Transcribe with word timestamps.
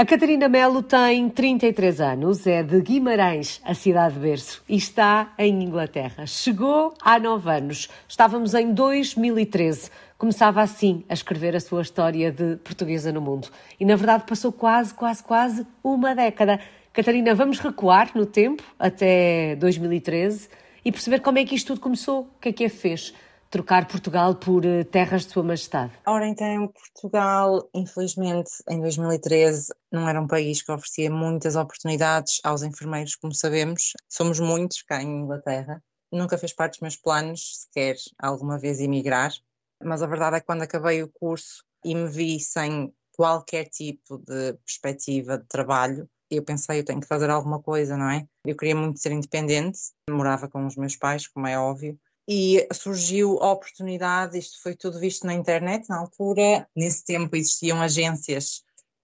A 0.00 0.06
Catarina 0.06 0.48
Melo 0.48 0.82
tem 0.82 1.28
33 1.28 2.00
anos, 2.00 2.46
é 2.46 2.62
de 2.62 2.80
Guimarães, 2.80 3.60
a 3.62 3.74
cidade 3.74 4.14
de 4.14 4.20
berço, 4.20 4.64
e 4.66 4.74
está 4.74 5.34
em 5.38 5.62
Inglaterra. 5.62 6.24
Chegou 6.26 6.94
há 7.02 7.18
9 7.18 7.50
anos. 7.50 7.86
Estávamos 8.08 8.54
em 8.54 8.72
2013. 8.72 9.90
Começava 10.16 10.62
assim 10.62 11.04
a 11.06 11.12
escrever 11.12 11.54
a 11.54 11.60
sua 11.60 11.82
história 11.82 12.32
de 12.32 12.56
portuguesa 12.64 13.12
no 13.12 13.20
mundo. 13.20 13.48
E 13.78 13.84
na 13.84 13.94
verdade 13.94 14.24
passou 14.26 14.50
quase, 14.50 14.94
quase, 14.94 15.22
quase 15.22 15.66
uma 15.84 16.14
década. 16.14 16.58
Catarina, 16.94 17.34
vamos 17.34 17.58
recuar 17.58 18.10
no 18.14 18.24
tempo 18.24 18.62
até 18.78 19.54
2013 19.56 20.48
e 20.82 20.90
perceber 20.90 21.20
como 21.20 21.36
é 21.36 21.44
que 21.44 21.54
isto 21.54 21.74
tudo 21.74 21.80
começou, 21.82 22.20
o 22.22 22.40
que 22.40 22.48
é 22.48 22.52
que 22.54 22.64
a 22.64 22.70
fez 22.70 23.12
trocar 23.50 23.88
Portugal 23.88 24.36
por 24.36 24.64
eh, 24.64 24.84
terras 24.84 25.26
de 25.26 25.32
Sua 25.32 25.42
Majestade? 25.42 25.92
Ora, 26.06 26.26
então, 26.26 26.68
Portugal, 26.68 27.68
infelizmente, 27.74 28.50
em 28.68 28.80
2013, 28.80 29.74
não 29.90 30.08
era 30.08 30.20
um 30.20 30.26
país 30.26 30.62
que 30.62 30.70
oferecia 30.70 31.10
muitas 31.10 31.56
oportunidades 31.56 32.40
aos 32.44 32.62
enfermeiros, 32.62 33.16
como 33.16 33.34
sabemos. 33.34 33.92
Somos 34.08 34.38
muitos 34.38 34.82
cá 34.82 35.02
em 35.02 35.22
Inglaterra. 35.22 35.82
Nunca 36.12 36.38
fez 36.38 36.52
parte 36.52 36.74
dos 36.74 36.80
meus 36.80 36.96
planos, 36.96 37.62
sequer 37.62 37.96
alguma 38.18 38.58
vez 38.58 38.80
emigrar. 38.80 39.32
Mas 39.82 40.02
a 40.02 40.06
verdade 40.06 40.36
é 40.36 40.40
que 40.40 40.46
quando 40.46 40.62
acabei 40.62 41.02
o 41.02 41.08
curso 41.08 41.64
e 41.84 41.94
me 41.94 42.08
vi 42.08 42.38
sem 42.38 42.92
qualquer 43.16 43.64
tipo 43.64 44.18
de 44.18 44.54
perspectiva 44.64 45.38
de 45.38 45.46
trabalho, 45.46 46.08
eu 46.30 46.44
pensei, 46.44 46.78
eu 46.78 46.84
tenho 46.84 47.00
que 47.00 47.08
fazer 47.08 47.28
alguma 47.28 47.60
coisa, 47.60 47.96
não 47.96 48.08
é? 48.08 48.24
Eu 48.44 48.56
queria 48.56 48.76
muito 48.76 49.00
ser 49.00 49.10
independente, 49.10 49.78
morava 50.08 50.48
com 50.48 50.64
os 50.64 50.76
meus 50.76 50.94
pais, 50.94 51.26
como 51.26 51.46
é 51.46 51.58
óbvio, 51.58 51.98
e 52.28 52.66
surgiu 52.72 53.38
a 53.42 53.52
oportunidade, 53.52 54.38
isto 54.38 54.62
foi 54.62 54.74
tudo 54.74 54.98
visto 54.98 55.26
na 55.26 55.34
internet 55.34 55.88
na 55.88 55.98
altura, 55.98 56.68
nesse 56.76 57.04
tempo 57.04 57.34
existiam 57.34 57.80
agências 57.80 58.62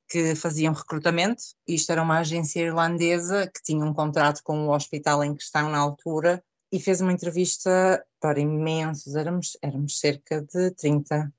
que 0.08 0.36
faziam 0.36 0.72
recrutamento, 0.72 1.42
isto 1.66 1.90
era 1.90 2.02
uma 2.02 2.18
agência 2.18 2.60
irlandesa 2.60 3.50
que 3.52 3.62
tinha 3.62 3.84
um 3.84 3.92
contrato 3.92 4.40
com 4.44 4.68
o 4.68 4.74
hospital 4.74 5.24
em 5.24 5.34
questão 5.34 5.68
na 5.68 5.78
altura 5.78 6.42
e 6.70 6.78
fez 6.78 7.00
uma 7.00 7.12
entrevista 7.12 8.04
para 8.20 8.38
imensos, 8.40 9.14
éramos, 9.16 9.56
éramos 9.60 9.98
cerca 9.98 10.42
de 10.42 10.70
30, 10.72 11.32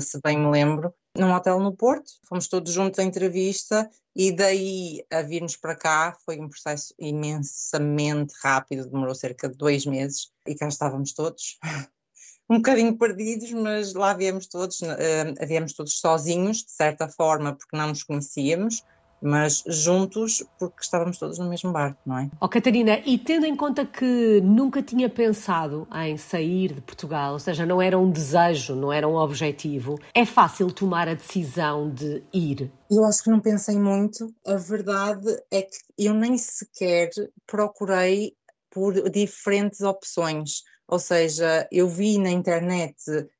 se 0.00 0.20
bem 0.22 0.38
me 0.38 0.50
lembro, 0.50 0.94
num 1.18 1.32
hotel 1.32 1.58
no 1.60 1.74
Porto, 1.74 2.10
fomos 2.28 2.48
todos 2.48 2.72
juntos 2.72 2.98
à 2.98 3.02
entrevista 3.02 3.88
e 4.14 4.32
daí 4.32 5.04
a 5.10 5.22
virmos 5.22 5.56
para 5.56 5.74
cá 5.74 6.16
foi 6.24 6.38
um 6.40 6.48
processo 6.48 6.94
imensamente 6.98 8.34
rápido, 8.42 8.88
demorou 8.88 9.14
cerca 9.14 9.48
de 9.48 9.56
dois 9.56 9.84
meses 9.84 10.30
e 10.46 10.54
cá 10.54 10.68
estávamos 10.68 11.12
todos. 11.12 11.58
um 12.48 12.56
bocadinho 12.56 12.96
perdidos, 12.96 13.50
mas 13.52 13.92
lá 13.94 14.14
viemos 14.14 14.46
todos, 14.46 14.80
uh, 14.80 15.46
viemos 15.46 15.72
todos 15.72 15.98
sozinhos, 15.98 16.58
de 16.58 16.70
certa 16.70 17.08
forma, 17.08 17.54
porque 17.54 17.76
não 17.76 17.88
nos 17.88 18.02
conhecíamos, 18.02 18.84
mas 19.20 19.62
juntos 19.66 20.44
porque 20.58 20.82
estávamos 20.82 21.18
todos 21.18 21.38
no 21.38 21.48
mesmo 21.48 21.72
barco, 21.72 21.98
não 22.06 22.18
é? 22.18 22.30
Oh, 22.40 22.48
Catarina, 22.48 23.00
e 23.04 23.18
tendo 23.18 23.46
em 23.46 23.56
conta 23.56 23.84
que 23.84 24.40
nunca 24.42 24.82
tinha 24.82 25.08
pensado 25.08 25.86
em 25.94 26.16
sair 26.16 26.74
de 26.74 26.80
Portugal, 26.80 27.34
ou 27.34 27.38
seja, 27.38 27.66
não 27.66 27.80
era 27.80 27.98
um 27.98 28.10
desejo, 28.10 28.74
não 28.74 28.92
era 28.92 29.08
um 29.08 29.16
objetivo, 29.16 29.98
é 30.14 30.24
fácil 30.24 30.70
tomar 30.72 31.08
a 31.08 31.14
decisão 31.14 31.90
de 31.90 32.22
ir? 32.32 32.70
Eu 32.90 33.04
acho 33.04 33.24
que 33.24 33.30
não 33.30 33.40
pensei 33.40 33.78
muito. 33.78 34.32
A 34.46 34.56
verdade 34.56 35.26
é 35.50 35.62
que 35.62 35.76
eu 35.98 36.14
nem 36.14 36.38
sequer 36.38 37.10
procurei 37.46 38.34
por 38.70 39.10
diferentes 39.10 39.80
opções. 39.80 40.62
Ou 40.86 40.98
seja, 40.98 41.66
eu 41.72 41.88
vi 41.88 42.18
na 42.18 42.30
internet 42.30 42.94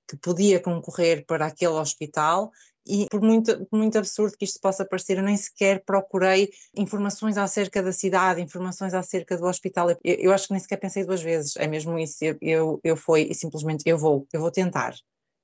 que 0.09 0.17
podia 0.17 0.61
concorrer 0.61 1.25
para 1.27 1.47
aquele 1.47 1.75
hospital 1.75 2.51
e 2.87 3.07
por 3.11 3.21
muito, 3.21 3.67
muito 3.73 3.99
absurdo 3.99 4.37
que 4.37 4.45
isto 4.45 4.61
possa 4.61 4.85
parecer, 4.85 5.19
eu 5.19 5.23
nem 5.23 5.37
sequer 5.37 5.83
procurei 5.85 6.51
informações 6.75 7.37
acerca 7.37 7.83
da 7.83 7.93
cidade, 7.93 8.41
informações 8.41 8.95
acerca 8.95 9.37
do 9.37 9.47
hospital. 9.47 9.91
Eu, 9.91 9.99
eu 10.05 10.33
acho 10.33 10.47
que 10.47 10.53
nem 10.53 10.61
sequer 10.61 10.77
pensei 10.77 11.05
duas 11.05 11.23
vezes, 11.23 11.57
é 11.57 11.67
mesmo 11.67 11.99
isso. 11.99 12.25
Eu, 12.25 12.37
eu, 12.41 12.81
eu 12.85 12.97
fui 12.97 13.29
e 13.31 13.35
simplesmente 13.35 13.83
eu 13.87 13.99
vou, 13.99 14.27
eu 14.33 14.41
vou 14.41 14.51
tentar. 14.51 14.95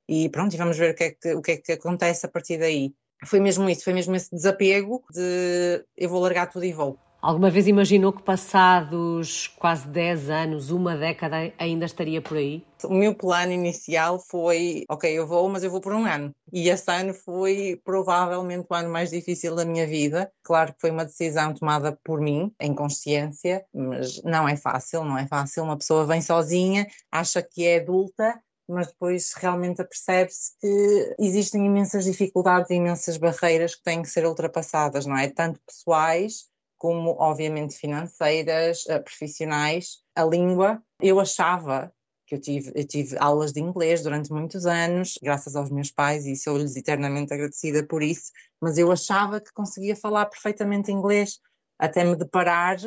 E 0.09 0.29
pronto, 0.29 0.55
e 0.55 0.59
vamos 0.59 0.77
ver 0.77 0.93
o 0.93 0.95
que, 0.95 1.05
é 1.05 1.11
que, 1.11 1.35
o 1.35 1.43
que 1.43 1.53
é 1.53 1.57
que 1.57 1.73
acontece 1.73 2.27
a 2.27 2.29
partir 2.29 2.59
daí. 2.59 2.95
Foi 3.27 3.41
mesmo 3.41 3.69
isso, 3.69 3.85
foi 3.85 3.93
mesmo 3.93 4.15
esse 4.15 4.31
desapego 4.31 5.05
de 5.13 5.85
eu 5.97 6.09
vou 6.09 6.21
largar 6.21 6.51
tudo 6.51 6.65
e 6.65 6.73
vou. 6.73 6.99
Alguma 7.23 7.51
vez 7.51 7.69
imaginou 7.69 8.13
que 8.13 8.21
passados 8.21 9.47
quase 9.57 9.87
10 9.87 10.29
anos, 10.29 10.71
uma 10.73 10.97
década, 10.97 11.53
ainda 11.57 11.85
estaria 11.85 12.21
por 12.21 12.37
aí? 12.37 12.67
O 12.83 12.93
meu 12.93 13.15
plano 13.15 13.53
inicial 13.53 14.19
foi, 14.19 14.85
ok, 14.91 15.09
eu 15.09 15.25
vou, 15.25 15.49
mas 15.49 15.63
eu 15.63 15.71
vou 15.71 15.81
por 15.81 15.93
um 15.93 16.05
ano. 16.05 16.35
E 16.53 16.69
esse 16.69 16.91
ano 16.91 17.15
foi 17.15 17.81
provavelmente 17.85 18.67
o 18.69 18.75
ano 18.75 18.91
mais 18.91 19.11
difícil 19.11 19.55
da 19.55 19.65
minha 19.65 19.87
vida. 19.87 20.33
Claro 20.43 20.73
que 20.73 20.81
foi 20.81 20.91
uma 20.91 21.05
decisão 21.05 21.55
tomada 21.55 21.97
por 22.03 22.21
mim, 22.21 22.53
em 22.61 22.75
consciência, 22.75 23.65
mas 23.73 24.21
não 24.25 24.49
é 24.49 24.57
fácil, 24.57 25.05
não 25.05 25.17
é 25.17 25.29
fácil. 25.29 25.63
Uma 25.63 25.79
pessoa 25.79 26.05
vem 26.05 26.21
sozinha, 26.21 26.89
acha 27.09 27.41
que 27.41 27.65
é 27.65 27.79
adulta, 27.79 28.37
mas 28.69 28.89
depois 28.89 29.33
realmente 29.35 29.81
apercebe-se 29.81 30.59
que 30.61 31.15
existem 31.21 31.67
imensas 31.67 32.05
dificuldades 32.05 32.69
e 32.71 32.75
imensas 32.75 33.17
barreiras 33.17 33.77
que 33.77 33.83
têm 33.85 34.03
que 34.03 34.09
ser 34.09 34.27
ultrapassadas, 34.27 35.07
não 35.07 35.17
é? 35.17 35.29
Tanto 35.29 35.61
pessoais 35.65 36.51
como 36.83 37.15
obviamente 37.21 37.77
financeiras, 37.77 38.85
eh, 38.89 38.99
profissionais, 38.99 39.99
a 40.17 40.25
língua. 40.25 40.83
Eu 41.01 41.21
achava 41.21 41.95
que 42.27 42.35
eu 42.35 42.41
tive, 42.41 42.73
eu 42.75 42.85
tive 42.85 43.17
aulas 43.19 43.53
de 43.53 43.61
inglês 43.61 44.03
durante 44.03 44.33
muitos 44.33 44.67
anos, 44.67 45.17
graças 45.23 45.55
aos 45.55 45.71
meus 45.71 45.93
pais, 45.93 46.27
e 46.27 46.35
sou-lhes 46.35 46.75
eternamente 46.75 47.33
agradecida 47.33 47.87
por 47.87 48.03
isso, 48.03 48.33
mas 48.61 48.79
eu 48.79 48.91
achava 48.91 49.41
que 49.41 49.53
conseguia 49.53 49.95
falar 49.95 50.27
perfeitamente 50.27 50.91
inglês, 50.91 51.39
até 51.79 52.03
me 52.03 52.17
deparar 52.17 52.79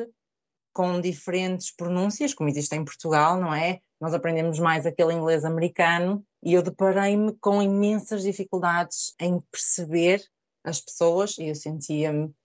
com 0.74 1.00
diferentes 1.00 1.74
pronúncias, 1.74 2.34
como 2.34 2.50
existe 2.50 2.76
em 2.76 2.84
Portugal, 2.84 3.40
não 3.40 3.56
é? 3.56 3.80
Nós 4.02 4.14
aprendemos 4.14 4.60
mais 4.60 4.86
aquele 4.86 5.14
inglês 5.14 5.46
americano, 5.46 6.22
e 6.44 6.54
eu 6.54 6.62
deparei-me 6.62 7.32
com 7.40 7.62
imensas 7.62 8.24
dificuldades 8.24 9.16
em 9.22 9.40
perceber 9.50 10.22
as 10.66 10.82
pessoas, 10.82 11.38
e 11.38 11.48
eu 11.48 11.56
sentia-me 11.56 12.36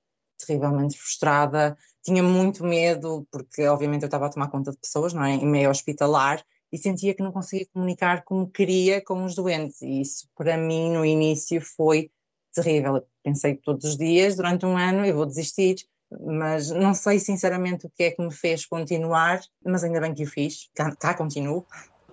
terrivelmente 0.46 0.98
frustrada, 0.98 1.76
tinha 2.02 2.22
muito 2.22 2.64
medo, 2.64 3.26
porque 3.30 3.66
obviamente 3.66 4.02
eu 4.02 4.06
estava 4.06 4.26
a 4.26 4.30
tomar 4.30 4.48
conta 4.48 4.70
de 4.70 4.78
pessoas, 4.78 5.12
não 5.12 5.24
é? 5.24 5.34
Em 5.34 5.46
meio 5.46 5.70
hospitalar, 5.70 6.42
e 6.72 6.78
sentia 6.78 7.14
que 7.14 7.22
não 7.22 7.32
conseguia 7.32 7.66
comunicar 7.72 8.22
como 8.22 8.48
queria 8.48 9.02
com 9.02 9.24
os 9.24 9.34
doentes. 9.34 9.82
E 9.82 10.00
isso, 10.00 10.28
para 10.36 10.56
mim, 10.56 10.90
no 10.90 11.04
início 11.04 11.60
foi 11.60 12.10
terrível. 12.54 12.96
Eu 12.96 13.06
pensei 13.22 13.56
todos 13.56 13.84
os 13.84 13.96
dias, 13.96 14.36
durante 14.36 14.64
um 14.64 14.76
ano, 14.76 15.04
eu 15.04 15.14
vou 15.14 15.26
desistir, 15.26 15.76
mas 16.20 16.70
não 16.70 16.94
sei 16.94 17.18
sinceramente 17.18 17.86
o 17.86 17.90
que 17.90 18.04
é 18.04 18.10
que 18.10 18.22
me 18.22 18.32
fez 18.32 18.64
continuar, 18.64 19.40
mas 19.64 19.84
ainda 19.84 20.00
bem 20.00 20.14
que 20.14 20.24
o 20.24 20.26
fiz, 20.26 20.68
cá, 20.74 20.94
cá 20.96 21.14
continuo. 21.14 21.66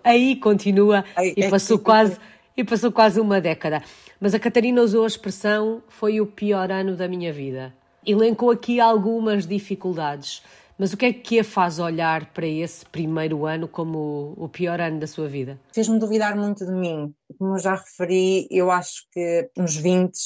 Aí 0.04 0.36
continua 0.40 1.04
Aí, 1.16 1.34
e 1.36 1.44
é 1.44 1.50
passou 1.50 1.80
quase 1.80 2.18
e 2.56 2.64
passou 2.64 2.92
quase 2.92 3.20
uma 3.20 3.40
década. 3.40 3.84
Mas 4.20 4.34
a 4.34 4.40
Catarina 4.40 4.82
usou 4.82 5.04
a 5.04 5.08
expressão 5.08 5.84
foi 5.88 6.20
o 6.20 6.26
pior 6.26 6.72
ano 6.72 6.96
da 6.96 7.08
minha 7.08 7.32
vida 7.32 7.74
elencou 8.08 8.50
aqui 8.50 8.80
algumas 8.80 9.46
dificuldades, 9.46 10.42
mas 10.78 10.94
o 10.94 10.98
que 10.98 11.06
é 11.08 11.14
que 11.14 11.40
a 11.40 11.44
faz 11.44 11.80
olhar 11.80 12.34
para 12.34 12.48
esse 12.48 12.86
primeiro 12.86 13.46
ano 13.46 13.68
como 13.68 14.34
o 14.38 14.48
pior 14.48 14.80
ano 14.80 15.00
da 15.00 15.08
sua 15.08 15.28
vida? 15.28 15.60
Fez-me 15.74 16.00
duvidar 16.00 16.36
muito 16.36 16.66
de 16.66 16.72
mim. 16.72 17.14
Como 17.38 17.58
já 17.58 17.76
referi, 17.76 18.48
eu 18.50 18.72
acho 18.72 19.04
que 19.12 19.50
nos 19.58 19.76
20 19.76 20.18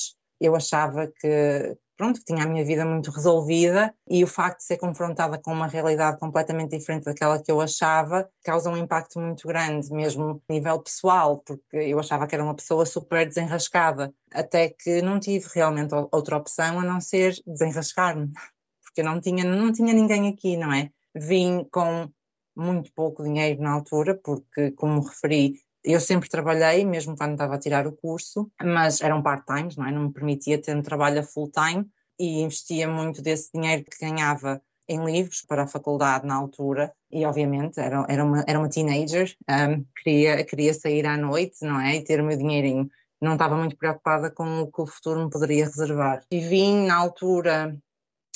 eu 0.41 0.55
achava 0.55 1.07
que 1.07 1.77
pronto, 1.97 2.19
tinha 2.25 2.43
a 2.43 2.47
minha 2.47 2.65
vida 2.65 2.85
muito 2.85 3.11
resolvida 3.11 3.93
e 4.09 4.23
o 4.23 4.27
facto 4.27 4.59
de 4.59 4.65
ser 4.65 4.77
confrontada 4.77 5.37
com 5.37 5.51
uma 5.53 5.67
realidade 5.67 6.19
completamente 6.19 6.77
diferente 6.77 7.05
daquela 7.05 7.41
que 7.41 7.51
eu 7.51 7.61
achava 7.61 8.29
causa 8.43 8.69
um 8.69 8.77
impacto 8.77 9.19
muito 9.19 9.47
grande, 9.47 9.91
mesmo 9.91 10.41
a 10.49 10.53
nível 10.53 10.79
pessoal, 10.79 11.37
porque 11.39 11.77
eu 11.77 11.99
achava 11.99 12.27
que 12.27 12.35
era 12.35 12.43
uma 12.43 12.55
pessoa 12.55 12.85
super 12.85 13.27
desenrascada, 13.27 14.13
até 14.31 14.69
que 14.69 15.01
não 15.01 15.19
tive 15.19 15.47
realmente 15.53 15.93
outra 16.11 16.37
opção 16.37 16.79
a 16.79 16.83
não 16.83 16.99
ser 16.99 17.35
desenrascar-me, 17.45 18.31
porque 18.83 19.01
eu 19.01 19.05
não 19.05 19.21
tinha, 19.21 19.43
não 19.43 19.71
tinha 19.71 19.93
ninguém 19.93 20.27
aqui, 20.27 20.57
não 20.57 20.73
é? 20.73 20.89
Vim 21.15 21.65
com 21.71 22.09
muito 22.55 22.91
pouco 22.93 23.23
dinheiro 23.23 23.61
na 23.61 23.71
altura, 23.71 24.19
porque, 24.23 24.71
como 24.71 25.01
referi, 25.01 25.55
eu 25.83 25.99
sempre 25.99 26.29
trabalhei, 26.29 26.85
mesmo 26.85 27.15
quando 27.15 27.33
estava 27.33 27.55
a 27.55 27.59
tirar 27.59 27.87
o 27.87 27.91
curso, 27.91 28.51
mas 28.61 29.01
eram 29.01 29.21
part-times, 29.21 29.75
não 29.75 29.87
é? 29.87 29.91
Não 29.91 30.03
me 30.03 30.13
permitia 30.13 30.61
ter 30.61 30.75
um 30.75 30.81
trabalho 30.81 31.19
a 31.19 31.23
full-time 31.23 31.87
e 32.19 32.41
investia 32.41 32.87
muito 32.87 33.21
desse 33.21 33.51
dinheiro 33.53 33.83
que 33.83 34.05
ganhava 34.05 34.61
em 34.87 35.03
livros 35.05 35.41
para 35.47 35.63
a 35.63 35.67
faculdade 35.67 36.27
na 36.27 36.35
altura 36.35 36.93
e 37.09 37.25
obviamente 37.25 37.79
era, 37.79 38.05
era, 38.09 38.23
uma, 38.23 38.43
era 38.47 38.59
uma 38.59 38.69
teenager, 38.69 39.35
um, 39.49 39.85
queria, 40.03 40.43
queria 40.43 40.73
sair 40.73 41.05
à 41.05 41.17
noite, 41.17 41.57
não 41.61 41.79
é? 41.79 41.95
E 41.95 42.03
ter 42.03 42.19
o 42.19 42.25
meu 42.25 42.37
dinheirinho. 42.37 42.89
Não 43.21 43.33
estava 43.33 43.55
muito 43.55 43.77
preocupada 43.77 44.31
com 44.31 44.61
o 44.61 44.71
que 44.71 44.81
o 44.81 44.87
futuro 44.87 45.23
me 45.23 45.29
poderia 45.29 45.65
reservar. 45.65 46.23
E 46.31 46.39
vim 46.39 46.85
na 46.87 46.95
altura 46.95 47.77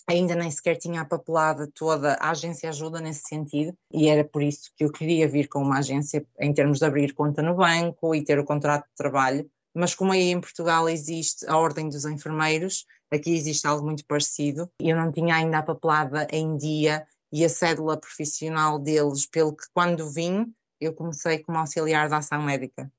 ainda 0.07 0.35
nem 0.35 0.51
sequer 0.51 0.77
tinha 0.77 1.01
a 1.01 1.05
papelada 1.05 1.69
toda, 1.73 2.13
a 2.13 2.29
agência 2.29 2.69
ajuda 2.69 2.99
nesse 2.99 3.27
sentido, 3.27 3.75
e 3.91 4.07
era 4.07 4.23
por 4.23 4.43
isso 4.43 4.71
que 4.75 4.83
eu 4.83 4.91
queria 4.91 5.27
vir 5.27 5.47
com 5.47 5.59
uma 5.59 5.79
agência 5.79 6.25
em 6.39 6.53
termos 6.53 6.79
de 6.79 6.85
abrir 6.85 7.13
conta 7.13 7.41
no 7.41 7.55
banco 7.55 8.13
e 8.13 8.23
ter 8.23 8.39
o 8.39 8.45
contrato 8.45 8.85
de 8.85 8.95
trabalho. 8.95 9.49
Mas 9.73 9.93
como 9.93 10.13
aí 10.13 10.31
em 10.31 10.39
Portugal 10.39 10.87
existe 10.87 11.45
a 11.49 11.57
Ordem 11.57 11.89
dos 11.89 12.05
Enfermeiros, 12.05 12.85
aqui 13.11 13.35
existe 13.35 13.67
algo 13.67 13.85
muito 13.85 14.05
parecido. 14.05 14.69
Eu 14.79 14.95
não 14.95 15.11
tinha 15.11 15.35
ainda 15.35 15.57
a 15.57 15.63
papelada 15.63 16.27
em 16.31 16.55
dia 16.55 17.05
e 17.31 17.43
a 17.43 17.49
cédula 17.49 17.97
profissional 17.97 18.79
deles, 18.79 19.25
pelo 19.25 19.53
que 19.53 19.65
quando 19.73 20.09
vim, 20.09 20.53
eu 20.79 20.93
comecei 20.93 21.39
como 21.39 21.57
auxiliar 21.57 22.07
da 22.07 22.17
ação 22.17 22.41
médica, 22.41 22.89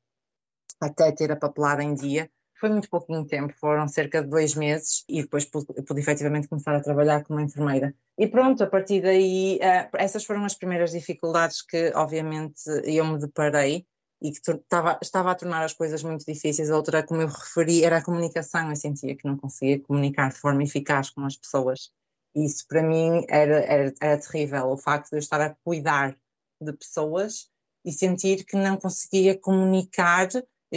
até 0.80 1.10
ter 1.12 1.32
a 1.32 1.36
papelada 1.36 1.82
em 1.82 1.94
dia. 1.94 2.30
Foi 2.58 2.70
muito 2.70 2.88
pouquinho 2.88 3.26
tempo, 3.26 3.52
foram 3.58 3.86
cerca 3.86 4.22
de 4.22 4.28
dois 4.28 4.54
meses 4.54 5.04
e 5.08 5.22
depois 5.22 5.44
pude, 5.44 5.66
pude 5.82 6.00
efetivamente 6.00 6.48
começar 6.48 6.74
a 6.74 6.80
trabalhar 6.80 7.22
como 7.24 7.40
enfermeira. 7.40 7.94
E 8.18 8.26
pronto, 8.26 8.64
a 8.64 8.66
partir 8.66 9.02
daí, 9.02 9.56
uh, 9.56 9.96
essas 9.98 10.24
foram 10.24 10.44
as 10.44 10.54
primeiras 10.54 10.92
dificuldades 10.92 11.60
que, 11.60 11.92
obviamente, 11.94 12.62
eu 12.84 13.04
me 13.04 13.18
deparei 13.18 13.86
e 14.22 14.32
que 14.32 14.50
estava, 14.50 14.98
estava 15.02 15.30
a 15.30 15.34
tornar 15.34 15.62
as 15.62 15.74
coisas 15.74 16.02
muito 16.02 16.24
difíceis. 16.24 16.70
A 16.70 16.76
outra, 16.76 17.02
como 17.02 17.22
eu 17.22 17.28
referi, 17.28 17.84
era 17.84 17.98
a 17.98 18.02
comunicação. 18.02 18.70
Eu 18.70 18.76
sentia 18.76 19.14
que 19.14 19.26
não 19.26 19.36
conseguia 19.36 19.78
comunicar 19.80 20.30
de 20.30 20.38
forma 20.38 20.62
eficaz 20.62 21.10
com 21.10 21.24
as 21.24 21.36
pessoas. 21.36 21.90
Isso 22.34 22.66
para 22.68 22.82
mim 22.82 23.24
era, 23.28 23.60
era, 23.60 23.94
era 24.00 24.20
terrível, 24.20 24.68
o 24.68 24.76
facto 24.76 25.10
de 25.10 25.16
eu 25.16 25.20
estar 25.20 25.40
a 25.40 25.54
cuidar 25.64 26.16
de 26.60 26.72
pessoas 26.72 27.50
e 27.84 27.92
sentir 27.92 28.44
que 28.44 28.56
não 28.56 28.76
conseguia 28.76 29.38
comunicar, 29.38 30.28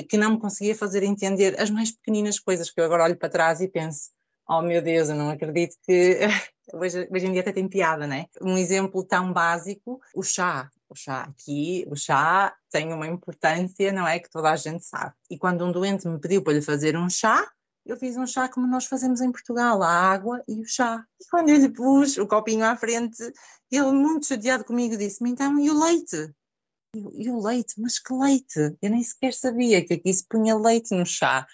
que 0.07 0.17
não 0.17 0.31
me 0.31 0.39
conseguia 0.39 0.75
fazer 0.75 1.03
entender 1.03 1.59
as 1.59 1.69
mais 1.69 1.91
pequeninas 1.91 2.39
coisas 2.39 2.69
que 2.69 2.79
eu 2.79 2.85
agora 2.85 3.03
olho 3.03 3.17
para 3.17 3.29
trás 3.29 3.61
e 3.61 3.67
penso, 3.67 4.09
oh 4.47 4.61
meu 4.61 4.81
Deus, 4.81 5.09
eu 5.09 5.15
não 5.15 5.29
acredito 5.29 5.75
que 5.83 6.19
hoje, 6.73 7.07
hoje 7.11 7.27
em 7.27 7.31
dia 7.31 7.41
até 7.41 7.51
tem 7.51 7.67
piada, 7.67 8.07
né? 8.07 8.25
Um 8.41 8.57
exemplo 8.57 9.03
tão 9.03 9.31
básico, 9.31 9.99
o 10.15 10.23
chá. 10.23 10.69
O 10.89 10.95
chá 10.95 11.21
aqui, 11.21 11.85
o 11.87 11.95
chá 11.95 12.55
tem 12.71 12.91
uma 12.91 13.05
importância, 13.05 13.91
não 13.91 14.07
é? 14.07 14.17
Que 14.17 14.29
toda 14.29 14.49
a 14.49 14.55
gente 14.55 14.83
sabe. 14.83 15.13
E 15.29 15.37
quando 15.37 15.63
um 15.63 15.71
doente 15.71 16.07
me 16.07 16.19
pediu 16.19 16.41
para 16.41 16.53
lhe 16.53 16.63
fazer 16.63 16.97
um 16.97 17.07
chá, 17.07 17.47
eu 17.85 17.95
fiz 17.95 18.17
um 18.17 18.25
chá 18.25 18.49
como 18.49 18.67
nós 18.67 18.85
fazemos 18.85 19.21
em 19.21 19.31
Portugal, 19.31 19.81
a 19.83 19.89
água 19.89 20.43
e 20.47 20.59
o 20.59 20.65
chá. 20.65 21.03
E 21.19 21.25
quando 21.29 21.49
eu 21.49 21.57
lhe 21.57 21.69
pus 21.69 22.17
o 22.17 22.27
copinho 22.27 22.65
à 22.65 22.75
frente, 22.75 23.21
ele, 23.71 23.91
muito 23.91 24.25
chateado 24.25 24.63
comigo, 24.63 24.97
disse-me: 24.97 25.29
então, 25.29 25.59
e 25.59 25.69
o 25.69 25.79
leite? 25.79 26.33
E, 26.95 27.29
o 27.29 27.39
leite? 27.41 27.75
Mas 27.77 27.99
que 27.99 28.13
leite? 28.13 28.75
Eu 28.81 28.89
nem 28.89 29.03
sequer 29.03 29.33
sabia 29.33 29.85
que 29.85 29.93
aqui 29.93 30.11
se 30.13 30.25
punha 30.27 30.55
leite 30.55 30.93
no 30.95 31.05
chá. 31.05 31.45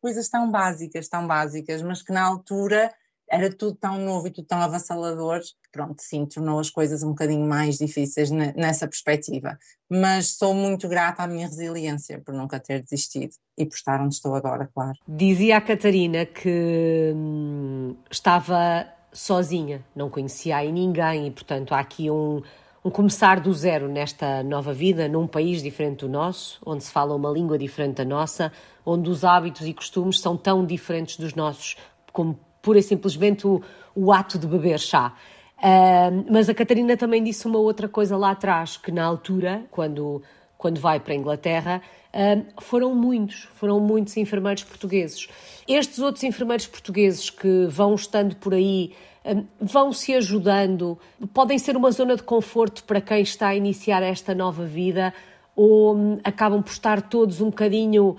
Coisas 0.00 0.28
tão 0.28 0.50
básicas, 0.50 1.08
tão 1.08 1.26
básicas, 1.26 1.82
mas 1.82 2.02
que 2.02 2.12
na 2.12 2.22
altura 2.22 2.94
era 3.28 3.50
tudo 3.50 3.74
tão 3.74 3.98
novo 3.98 4.28
e 4.28 4.30
tudo 4.30 4.46
tão 4.46 4.60
avassalador, 4.60 5.40
pronto, 5.72 6.00
sim, 6.00 6.26
tornou 6.26 6.60
as 6.60 6.70
coisas 6.70 7.02
um 7.02 7.08
bocadinho 7.08 7.48
mais 7.48 7.78
difíceis 7.78 8.30
nessa 8.30 8.86
perspectiva. 8.86 9.58
Mas 9.90 10.36
sou 10.36 10.54
muito 10.54 10.86
grata 10.88 11.22
à 11.22 11.26
minha 11.26 11.48
resiliência 11.48 12.20
por 12.20 12.34
nunca 12.34 12.60
ter 12.60 12.82
desistido 12.82 13.32
e 13.56 13.64
por 13.64 13.74
estar 13.74 14.00
onde 14.00 14.14
estou 14.14 14.34
agora, 14.34 14.70
claro. 14.72 14.96
Dizia 15.08 15.56
a 15.56 15.60
Catarina 15.60 16.26
que 16.26 17.12
hum, 17.16 17.96
estava 18.10 18.86
sozinha, 19.10 19.84
não 19.96 20.10
conhecia 20.10 20.58
aí 20.58 20.70
ninguém 20.70 21.26
e, 21.26 21.30
portanto, 21.30 21.72
há 21.72 21.80
aqui 21.80 22.10
um, 22.10 22.42
um 22.84 22.90
começar 22.90 23.40
do 23.40 23.50
zero 23.54 23.88
nesta 23.88 24.42
nova 24.42 24.74
vida, 24.74 25.08
num 25.08 25.26
país 25.26 25.62
diferente 25.62 26.00
do 26.00 26.08
nosso, 26.08 26.60
onde 26.66 26.84
se 26.84 26.92
fala 26.92 27.14
uma 27.14 27.30
língua 27.30 27.56
diferente 27.56 27.96
da 27.96 28.04
nossa, 28.04 28.52
onde 28.84 29.08
os 29.08 29.24
hábitos 29.24 29.66
e 29.66 29.72
costumes 29.72 30.20
são 30.20 30.36
tão 30.36 30.66
diferentes 30.66 31.16
dos 31.16 31.34
nossos, 31.34 31.76
como 32.12 32.38
pura 32.60 32.78
e 32.78 32.82
simplesmente 32.82 33.46
o, 33.46 33.62
o 33.94 34.12
ato 34.12 34.38
de 34.38 34.46
beber 34.46 34.78
chá. 34.78 35.14
Uh, 35.56 36.30
mas 36.30 36.50
a 36.50 36.54
Catarina 36.54 36.94
também 36.94 37.24
disse 37.24 37.46
uma 37.46 37.58
outra 37.58 37.88
coisa 37.88 38.18
lá 38.18 38.32
atrás, 38.32 38.76
que 38.76 38.92
na 38.92 39.02
altura, 39.02 39.64
quando, 39.70 40.22
quando 40.58 40.78
vai 40.78 41.00
para 41.00 41.14
a 41.14 41.16
Inglaterra, 41.16 41.80
uh, 42.12 42.62
foram 42.62 42.94
muitos, 42.94 43.48
foram 43.54 43.80
muitos 43.80 44.14
enfermeiros 44.18 44.62
portugueses. 44.62 45.26
Estes 45.66 46.00
outros 46.00 46.22
enfermeiros 46.22 46.66
portugueses 46.66 47.30
que 47.30 47.66
vão 47.66 47.94
estando 47.94 48.36
por 48.36 48.52
aí 48.52 48.92
vão 49.60 49.92
se 49.92 50.14
ajudando, 50.14 50.98
podem 51.32 51.58
ser 51.58 51.76
uma 51.76 51.90
zona 51.90 52.16
de 52.16 52.22
conforto 52.22 52.84
para 52.84 53.00
quem 53.00 53.22
está 53.22 53.48
a 53.48 53.54
iniciar 53.54 54.02
esta 54.02 54.34
nova 54.34 54.66
vida 54.66 55.14
ou 55.56 55.96
hum, 55.96 56.20
acabam 56.24 56.62
por 56.62 56.72
estar 56.72 57.00
todos 57.02 57.40
um 57.40 57.46
bocadinho 57.46 58.16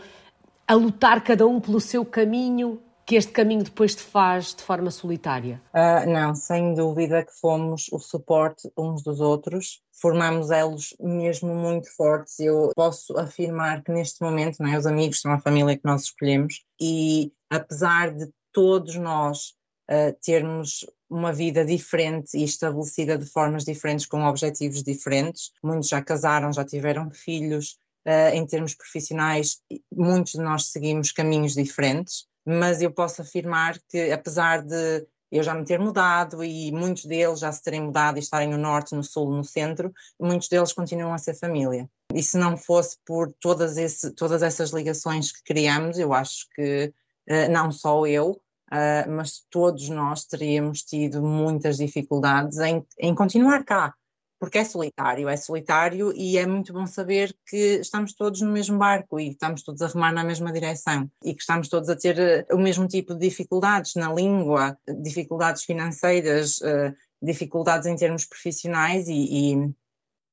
a 0.67 0.73
lutar 0.73 1.23
cada 1.23 1.45
um 1.45 1.59
pelo 1.59 1.79
seu 1.79 2.03
caminho 2.03 2.81
que 3.05 3.15
este 3.15 3.31
caminho 3.31 3.63
depois 3.63 3.93
te 3.93 4.01
faz 4.01 4.55
de 4.55 4.63
forma 4.63 4.89
solitária? 4.89 5.61
Uh, 5.71 6.09
não, 6.09 6.33
sem 6.33 6.73
dúvida 6.73 7.23
que 7.23 7.31
fomos 7.39 7.87
o 7.91 7.99
suporte 7.99 8.71
uns 8.75 9.03
dos 9.03 9.19
outros, 9.19 9.83
formamos 10.01 10.49
elos 10.49 10.95
mesmo 10.99 11.53
muito 11.53 11.87
fortes. 11.95 12.39
Eu 12.39 12.71
posso 12.75 13.15
afirmar 13.17 13.83
que 13.83 13.91
neste 13.91 14.23
momento, 14.23 14.63
é, 14.63 14.75
os 14.75 14.87
amigos 14.87 15.21
são 15.21 15.31
a 15.31 15.39
família 15.39 15.77
que 15.77 15.85
nós 15.85 16.05
escolhemos 16.05 16.65
e 16.81 17.31
apesar 17.49 18.11
de 18.11 18.27
todos 18.51 18.95
nós 18.95 19.53
uh, 19.91 20.15
termos 20.23 20.83
uma 21.09 21.31
vida 21.31 21.63
diferente 21.63 22.37
e 22.37 22.43
estabelecida 22.43 23.17
de 23.17 23.25
formas 23.25 23.63
diferentes, 23.63 24.05
com 24.05 24.23
objetivos 24.25 24.83
diferentes. 24.83 25.51
Muitos 25.63 25.89
já 25.89 26.01
casaram, 26.01 26.51
já 26.51 26.65
tiveram 26.65 27.09
filhos. 27.11 27.77
Uh, 28.07 28.35
em 28.35 28.45
termos 28.45 28.75
profissionais, 28.75 29.61
muitos 29.91 30.33
de 30.33 30.39
nós 30.39 30.67
seguimos 30.67 31.11
caminhos 31.11 31.55
diferentes, 31.55 32.27
mas 32.45 32.79
eu 32.79 32.91
posso 32.91 33.23
afirmar 33.23 33.79
que, 33.89 34.11
apesar 34.11 34.61
de 34.61 35.07
eu 35.31 35.43
já 35.43 35.53
me 35.53 35.65
ter 35.65 35.79
mudado 35.79 36.43
e 36.43 36.71
muitos 36.71 37.05
deles 37.05 37.39
já 37.39 37.51
se 37.51 37.63
terem 37.63 37.81
mudado 37.81 38.17
e 38.17 38.19
estarem 38.19 38.47
no 38.47 38.57
norte, 38.57 38.95
no 38.95 39.03
sul, 39.03 39.31
no 39.31 39.43
centro, 39.43 39.91
muitos 40.19 40.47
deles 40.47 40.71
continuam 40.71 41.13
a 41.13 41.17
ser 41.17 41.33
família. 41.33 41.89
E 42.13 42.21
se 42.21 42.37
não 42.37 42.55
fosse 42.55 42.97
por 43.05 43.33
todas, 43.39 43.75
esse, 43.75 44.11
todas 44.11 44.43
essas 44.43 44.69
ligações 44.69 45.31
que 45.31 45.43
criamos, 45.43 45.97
eu 45.97 46.13
acho 46.13 46.47
que 46.55 46.93
uh, 47.29 47.51
não 47.51 47.71
só 47.71 48.05
eu, 48.05 48.39
uh, 48.71 49.09
mas 49.09 49.43
todos 49.49 49.89
nós 49.89 50.25
teríamos 50.25 50.81
tido 50.83 51.21
muitas 51.21 51.77
dificuldades 51.77 52.57
em, 52.59 52.85
em 52.99 53.13
continuar 53.13 53.63
cá, 53.63 53.93
porque 54.39 54.57
é 54.57 54.65
solitário, 54.65 55.29
é 55.29 55.37
solitário 55.37 56.13
e 56.15 56.37
é 56.37 56.45
muito 56.45 56.73
bom 56.73 56.85
saber 56.85 57.35
que 57.47 57.79
estamos 57.79 58.13
todos 58.13 58.41
no 58.41 58.51
mesmo 58.51 58.77
barco 58.77 59.19
e 59.19 59.29
estamos 59.29 59.63
todos 59.63 59.81
a 59.81 59.87
remar 59.87 60.13
na 60.13 60.23
mesma 60.23 60.51
direção 60.51 61.09
e 61.23 61.33
que 61.33 61.41
estamos 61.41 61.69
todos 61.69 61.89
a 61.89 61.95
ter 61.95 62.45
uh, 62.51 62.55
o 62.55 62.59
mesmo 62.59 62.87
tipo 62.87 63.13
de 63.13 63.27
dificuldades 63.27 63.95
na 63.95 64.13
língua, 64.13 64.77
dificuldades 65.01 65.63
financeiras, 65.63 66.57
uh, 66.57 66.93
dificuldades 67.21 67.87
em 67.87 67.95
termos 67.95 68.25
profissionais 68.25 69.07
e, 69.07 69.53
e 69.53 69.73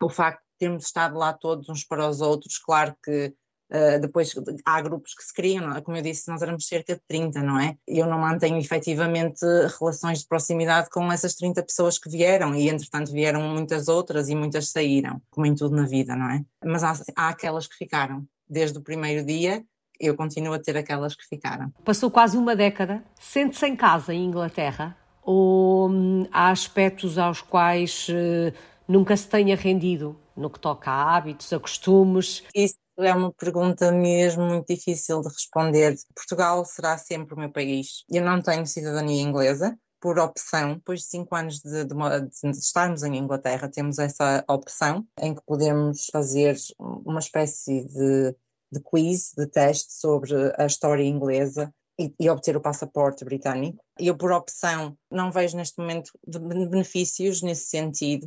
o 0.03 0.09
facto 0.09 0.41
de 0.41 0.59
termos 0.59 0.85
estado 0.85 1.17
lá 1.17 1.33
todos 1.33 1.69
uns 1.69 1.85
para 1.85 2.09
os 2.09 2.21
outros, 2.21 2.59
claro 2.59 2.95
que 3.03 3.35
Uh, 3.73 3.99
depois 3.99 4.35
há 4.67 4.83
grupos 4.83 5.15
que 5.15 5.25
se 5.25 5.33
criam, 5.33 5.75
é? 5.75 5.81
como 5.81 5.97
eu 5.97 6.03
disse, 6.03 6.29
nós 6.29 6.43
éramos 6.43 6.67
cerca 6.67 6.95
de 6.95 7.01
30, 7.09 7.43
não 7.43 7.59
é? 7.59 7.77
Eu 7.89 8.07
não 8.07 8.19
mantenho 8.19 8.59
efetivamente 8.59 9.41
relações 9.81 10.19
de 10.21 10.29
proximidade 10.29 10.91
com 10.91 11.11
essas 11.11 11.35
30 11.35 11.63
pessoas 11.63 11.99
que 11.99 12.11
vieram 12.11 12.55
e 12.55 12.69
entretanto 12.69 13.11
vieram 13.11 13.41
muitas 13.41 13.89
outras 13.89 14.29
e 14.29 14.35
muitas 14.35 14.69
saíram, 14.69 15.23
como 15.31 15.47
em 15.47 15.55
tudo 15.55 15.75
na 15.75 15.87
vida, 15.87 16.15
não 16.15 16.31
é? 16.31 16.45
Mas 16.63 16.85
há, 16.85 16.93
há 17.17 17.29
aquelas 17.31 17.67
que 17.67 17.77
ficaram 17.77 18.27
desde 18.47 18.77
o 18.77 18.83
primeiro 18.83 19.25
dia 19.25 19.65
eu 20.03 20.17
continuo 20.17 20.53
a 20.53 20.59
ter 20.59 20.77
aquelas 20.77 21.15
que 21.15 21.25
ficaram. 21.27 21.73
Passou 21.85 22.11
quase 22.11 22.37
uma 22.37 22.57
década. 22.57 23.05
Sente-se 23.21 23.65
em 23.67 23.77
casa 23.77 24.13
em 24.13 24.25
Inglaterra? 24.25 24.97
Ou 25.23 25.89
hum, 25.89 26.27
há 26.33 26.51
aspectos 26.51 27.17
aos 27.17 27.41
quais 27.41 28.09
uh, 28.09 28.53
nunca 28.89 29.17
se 29.17 29.29
tenha 29.29 29.55
rendido 29.55 30.19
no 30.37 30.51
que 30.51 30.59
toca 30.59 30.91
a 30.91 31.17
hábitos, 31.17 31.53
a 31.53 31.61
costumes? 31.61 32.43
Isso 32.53 32.75
é 32.99 33.15
uma 33.15 33.33
pergunta 33.33 33.91
mesmo 33.91 34.45
muito 34.45 34.67
difícil 34.67 35.21
de 35.23 35.29
responder. 35.29 35.95
Portugal 36.15 36.65
será 36.65 36.99
sempre 36.99 37.35
o 37.35 37.39
meu 37.39 37.51
país. 37.51 38.05
Eu 38.11 38.25
não 38.25 38.41
tenho 38.43 38.67
cidadania 38.67 39.23
inglesa, 39.23 39.77
por 40.03 40.19
opção, 40.19 40.75
depois 40.75 41.01
de 41.01 41.07
cinco 41.07 41.35
anos 41.37 41.61
de, 41.61 41.85
de, 41.85 41.95
de, 41.95 42.59
estarmos 42.59 43.05
em 43.05 43.17
Inglaterra, 43.17 43.71
temos 43.71 44.01
essa 44.01 44.45
opção 44.49 45.07
em 45.21 45.33
que 45.33 45.41
podemos 45.47 46.07
fazer 46.07 46.57
uma 46.77 47.21
espécie 47.21 47.87
de, 47.87 48.37
de 48.73 48.81
quiz, 48.81 49.33
de 49.39 49.47
teste 49.47 49.93
sobre 49.93 50.33
a 50.59 50.67
história 50.67 51.05
inglesa 51.05 51.73
e, 51.97 52.13
e, 52.19 52.29
obter 52.29 52.57
o 52.57 52.61
passaporte 52.61 53.25
britânico. 53.25 53.81
Eu, 53.97 54.17
por 54.17 54.33
opção, 54.33 54.99
não 55.09 55.31
vejo 55.31 55.57
neste 55.57 55.79
momento 55.79 56.11
benefícios 56.27 57.41
nesse 57.41 57.67
sentido 57.67 58.25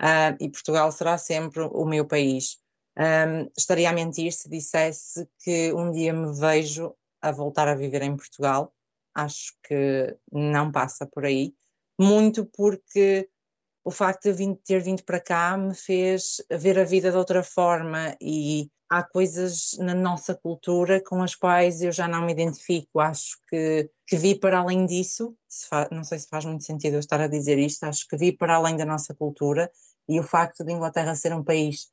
uh, 0.00 0.34
e 0.40 0.48
Portugal 0.48 0.90
será 0.90 1.18
sempre 1.18 1.60
o 1.60 1.84
meu 1.84 2.06
país. 2.06 2.56
Um, 2.98 3.48
estaria 3.56 3.88
a 3.88 3.92
mentir 3.92 4.32
se 4.32 4.48
dissesse 4.48 5.28
que 5.44 5.72
um 5.72 5.92
dia 5.92 6.12
me 6.12 6.34
vejo 6.38 6.94
a 7.22 7.30
voltar 7.30 7.68
a 7.68 7.74
viver 7.74 8.02
em 8.02 8.16
Portugal. 8.16 8.74
Acho 9.14 9.54
que 9.62 10.16
não 10.32 10.72
passa 10.72 11.06
por 11.06 11.24
aí. 11.24 11.54
Muito 11.98 12.44
porque 12.44 13.28
o 13.84 13.90
facto 13.90 14.32
de 14.32 14.54
ter 14.64 14.82
vindo 14.82 15.04
para 15.04 15.20
cá 15.20 15.56
me 15.56 15.74
fez 15.74 16.42
ver 16.50 16.78
a 16.78 16.84
vida 16.84 17.10
de 17.10 17.16
outra 17.16 17.42
forma 17.42 18.16
e 18.20 18.68
há 18.90 19.02
coisas 19.02 19.76
na 19.78 19.94
nossa 19.94 20.34
cultura 20.34 21.02
com 21.02 21.22
as 21.22 21.34
quais 21.34 21.82
eu 21.82 21.92
já 21.92 22.08
não 22.08 22.24
me 22.24 22.32
identifico. 22.32 23.00
Acho 23.00 23.38
que, 23.48 23.90
que 24.06 24.16
vi 24.16 24.34
para 24.34 24.58
além 24.58 24.86
disso, 24.86 25.36
se 25.46 25.68
não 25.92 26.04
sei 26.04 26.18
se 26.18 26.28
faz 26.28 26.44
muito 26.44 26.64
sentido 26.64 26.94
eu 26.94 27.00
estar 27.00 27.20
a 27.20 27.28
dizer 27.28 27.58
isto, 27.58 27.84
acho 27.84 28.08
que 28.08 28.16
vi 28.16 28.32
para 28.32 28.56
além 28.56 28.76
da 28.76 28.84
nossa 28.84 29.14
cultura 29.14 29.70
e 30.08 30.18
o 30.18 30.22
facto 30.22 30.64
de 30.64 30.72
Inglaterra 30.72 31.14
ser 31.14 31.32
um 31.32 31.44
país 31.44 31.90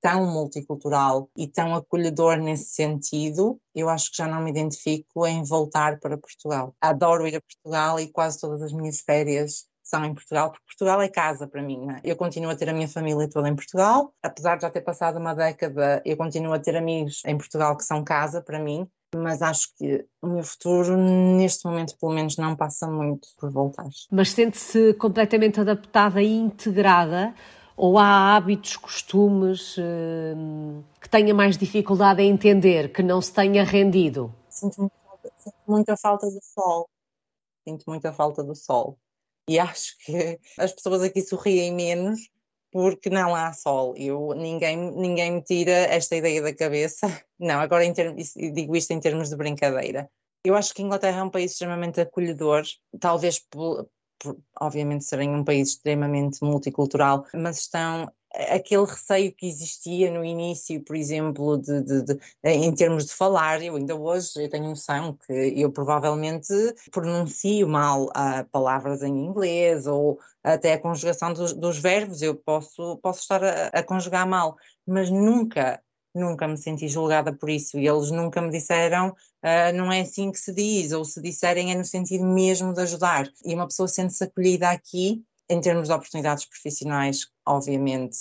tão 0.00 0.26
multicultural 0.26 1.28
e 1.36 1.46
tão 1.46 1.74
acolhedor 1.74 2.36
nesse 2.36 2.74
sentido, 2.74 3.60
eu 3.74 3.88
acho 3.88 4.10
que 4.10 4.18
já 4.18 4.26
não 4.26 4.42
me 4.42 4.50
identifico 4.50 5.26
em 5.26 5.42
voltar 5.42 5.98
para 5.98 6.16
Portugal. 6.16 6.74
Adoro 6.80 7.26
ir 7.26 7.36
a 7.36 7.40
Portugal 7.40 7.98
e 8.00 8.08
quase 8.08 8.40
todas 8.40 8.62
as 8.62 8.72
minhas 8.72 9.00
férias 9.00 9.66
são 9.82 10.04
em 10.04 10.14
Portugal, 10.14 10.50
porque 10.50 10.66
Portugal 10.66 11.00
é 11.00 11.08
casa 11.08 11.46
para 11.46 11.62
mim. 11.62 11.86
Né? 11.86 12.00
Eu 12.04 12.14
continuo 12.14 12.50
a 12.50 12.56
ter 12.56 12.68
a 12.68 12.74
minha 12.74 12.88
família 12.88 13.28
toda 13.28 13.48
em 13.48 13.56
Portugal, 13.56 14.12
apesar 14.22 14.56
de 14.56 14.62
já 14.62 14.70
ter 14.70 14.82
passado 14.82 15.18
uma 15.18 15.34
década, 15.34 16.02
eu 16.04 16.16
continuo 16.16 16.52
a 16.52 16.58
ter 16.58 16.76
amigos 16.76 17.22
em 17.24 17.36
Portugal 17.36 17.76
que 17.76 17.84
são 17.84 18.04
casa 18.04 18.42
para 18.42 18.58
mim, 18.58 18.86
mas 19.14 19.40
acho 19.40 19.68
que 19.78 20.04
o 20.20 20.26
meu 20.26 20.42
futuro, 20.42 20.96
neste 20.96 21.66
momento, 21.66 21.96
pelo 21.98 22.12
menos, 22.12 22.36
não 22.36 22.54
passa 22.54 22.86
muito 22.86 23.28
por 23.38 23.50
voltar. 23.50 23.88
Mas 24.10 24.30
sente-se 24.32 24.92
completamente 24.94 25.58
adaptada 25.58 26.20
e 26.20 26.30
integrada? 26.30 27.34
Ou 27.80 27.96
há 27.96 28.34
hábitos, 28.34 28.76
costumes 28.76 29.76
hum, 29.78 30.82
que 31.00 31.08
tenha 31.08 31.32
mais 31.32 31.56
dificuldade 31.56 32.20
em 32.20 32.32
entender, 32.32 32.92
que 32.92 33.04
não 33.04 33.22
se 33.22 33.32
tenha 33.32 33.62
rendido? 33.62 34.34
Sinto, 34.50 34.90
muita 35.64 35.96
falta 35.96 36.26
do 36.26 36.40
sol. 36.42 36.88
Sinto 37.64 37.84
muita 37.86 38.12
falta 38.12 38.42
do 38.42 38.56
sol. 38.56 38.98
E 39.48 39.60
acho 39.60 39.96
que 40.04 40.40
as 40.58 40.72
pessoas 40.72 41.02
aqui 41.02 41.22
sorriem 41.22 41.72
menos 41.72 42.28
porque 42.72 43.08
não 43.08 43.32
há 43.32 43.52
sol. 43.52 43.94
Eu, 43.96 44.34
ninguém, 44.34 44.76
ninguém 44.76 45.30
me 45.30 45.42
tira 45.42 45.70
esta 45.70 46.16
ideia 46.16 46.42
da 46.42 46.52
cabeça. 46.52 47.06
Não, 47.38 47.60
agora 47.60 47.84
em 47.84 47.92
termos, 47.92 48.32
digo 48.34 48.74
isto 48.74 48.90
em 48.90 48.98
termos 48.98 49.30
de 49.30 49.36
brincadeira. 49.36 50.10
Eu 50.44 50.56
acho 50.56 50.74
que 50.74 50.82
a 50.82 50.84
Inglaterra 50.84 51.20
é 51.20 51.22
um 51.22 51.30
país 51.30 51.52
extremamente 51.52 52.00
acolhedor, 52.00 52.64
talvez 52.98 53.38
por, 54.18 54.36
obviamente 54.60 55.04
serem 55.04 55.34
um 55.34 55.44
país 55.44 55.70
extremamente 55.70 56.42
multicultural, 56.42 57.24
mas 57.34 57.58
estão 57.58 58.10
aquele 58.34 58.84
receio 58.84 59.32
que 59.32 59.48
existia 59.48 60.10
no 60.10 60.24
início, 60.24 60.82
por 60.82 60.94
exemplo, 60.94 61.56
de, 61.56 61.82
de, 61.82 62.02
de, 62.02 62.18
em 62.44 62.74
termos 62.74 63.06
de 63.06 63.14
falar, 63.14 63.62
eu 63.62 63.76
ainda 63.76 63.96
hoje 63.96 64.30
eu 64.36 64.50
tenho 64.50 64.68
noção 64.68 65.16
que 65.26 65.32
eu 65.32 65.72
provavelmente 65.72 66.52
pronuncio 66.90 67.66
mal 67.66 68.04
uh, 68.04 68.44
palavras 68.52 69.02
em 69.02 69.24
inglês 69.24 69.86
ou 69.86 70.18
até 70.42 70.74
a 70.74 70.80
conjugação 70.80 71.32
dos, 71.32 71.52
dos 71.52 71.78
verbos, 71.78 72.22
eu 72.22 72.34
posso, 72.34 72.98
posso 72.98 73.20
estar 73.20 73.42
a, 73.42 73.68
a 73.68 73.82
conjugar 73.82 74.26
mal, 74.26 74.56
mas 74.86 75.10
nunca 75.10 75.82
nunca 76.18 76.46
me 76.46 76.56
senti 76.56 76.88
julgada 76.88 77.32
por 77.32 77.48
isso. 77.48 77.78
E 77.78 77.86
eles 77.86 78.10
nunca 78.10 78.42
me 78.42 78.50
disseram 78.50 79.08
uh, 79.08 79.72
não 79.74 79.92
é 79.92 80.00
assim 80.00 80.30
que 80.30 80.38
se 80.38 80.52
diz, 80.52 80.92
ou 80.92 81.04
se 81.04 81.20
disserem 81.22 81.72
é 81.72 81.74
no 81.74 81.84
sentido 81.84 82.24
mesmo 82.24 82.72
de 82.72 82.82
ajudar. 82.82 83.28
E 83.44 83.54
uma 83.54 83.66
pessoa 83.66 83.88
sente-se 83.88 84.24
acolhida 84.24 84.70
aqui 84.70 85.22
em 85.48 85.60
termos 85.60 85.88
de 85.88 85.94
oportunidades 85.94 86.44
profissionais, 86.44 87.26
obviamente 87.46 88.16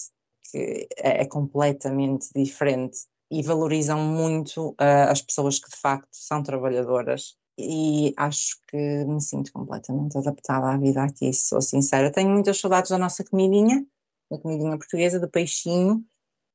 que 0.51 0.87
é, 0.97 1.23
é 1.23 1.25
completamente 1.25 2.29
diferente. 2.33 2.99
E 3.29 3.43
valorizam 3.43 3.99
muito 3.99 4.69
uh, 4.69 5.09
as 5.09 5.21
pessoas 5.21 5.59
que 5.59 5.69
de 5.69 5.75
facto 5.75 6.07
são 6.11 6.41
trabalhadoras. 6.41 7.35
E 7.59 8.13
acho 8.15 8.57
que 8.67 8.77
me 8.77 9.19
sinto 9.19 9.51
completamente 9.51 10.17
adaptada 10.17 10.69
à 10.69 10.77
vida 10.77 11.03
aqui, 11.03 11.33
sou 11.33 11.61
sincera. 11.61 12.11
Tenho 12.11 12.29
muitas 12.29 12.59
saudades 12.59 12.91
da 12.91 12.97
nossa 12.97 13.23
comidinha, 13.25 13.85
da 14.31 14.37
comidinha 14.37 14.77
portuguesa, 14.77 15.19
do 15.19 15.29
peixinho, 15.29 16.05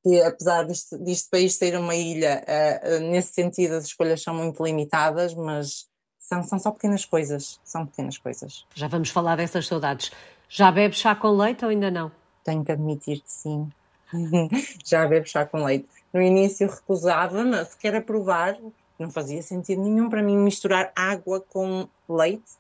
que 0.02 0.20
apesar 0.22 0.64
deste, 0.64 1.30
país 1.30 1.54
ser 1.54 1.78
uma 1.78 1.94
ilha, 1.94 2.44
uh, 2.46 2.96
uh, 2.96 3.10
nesse 3.10 3.32
sentido 3.32 3.74
as 3.74 3.84
escolhas 3.84 4.22
são 4.22 4.34
muito 4.34 4.62
limitadas, 4.62 5.34
mas 5.34 5.86
são, 6.18 6.42
são 6.42 6.58
só 6.58 6.70
pequenas 6.70 7.04
coisas, 7.04 7.60
são 7.64 7.86
pequenas 7.86 8.18
coisas. 8.18 8.66
Já 8.74 8.88
vamos 8.88 9.10
falar 9.10 9.36
dessas 9.36 9.66
saudades. 9.66 10.10
Já 10.48 10.70
bebe 10.70 10.94
chá 10.94 11.14
com 11.14 11.30
leite 11.30 11.64
ou 11.64 11.70
ainda 11.70 11.90
não? 11.90 12.10
Tenho 12.44 12.64
que 12.64 12.72
admitir 12.72 13.20
que 13.20 13.32
sim. 13.32 13.70
Já 14.84 15.06
bebe 15.06 15.28
chá 15.28 15.46
com 15.46 15.64
leite. 15.64 15.88
No 16.12 16.20
início 16.20 16.68
recusava-me 16.68 17.64
sequer 17.64 17.94
a 17.94 18.02
provar, 18.02 18.58
não 18.98 19.10
fazia 19.10 19.42
sentido 19.42 19.82
nenhum 19.82 20.10
para 20.10 20.22
mim 20.22 20.36
misturar 20.36 20.92
água 20.94 21.40
com 21.40 21.88
leite. 22.08 22.52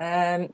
Uh, 0.00 0.52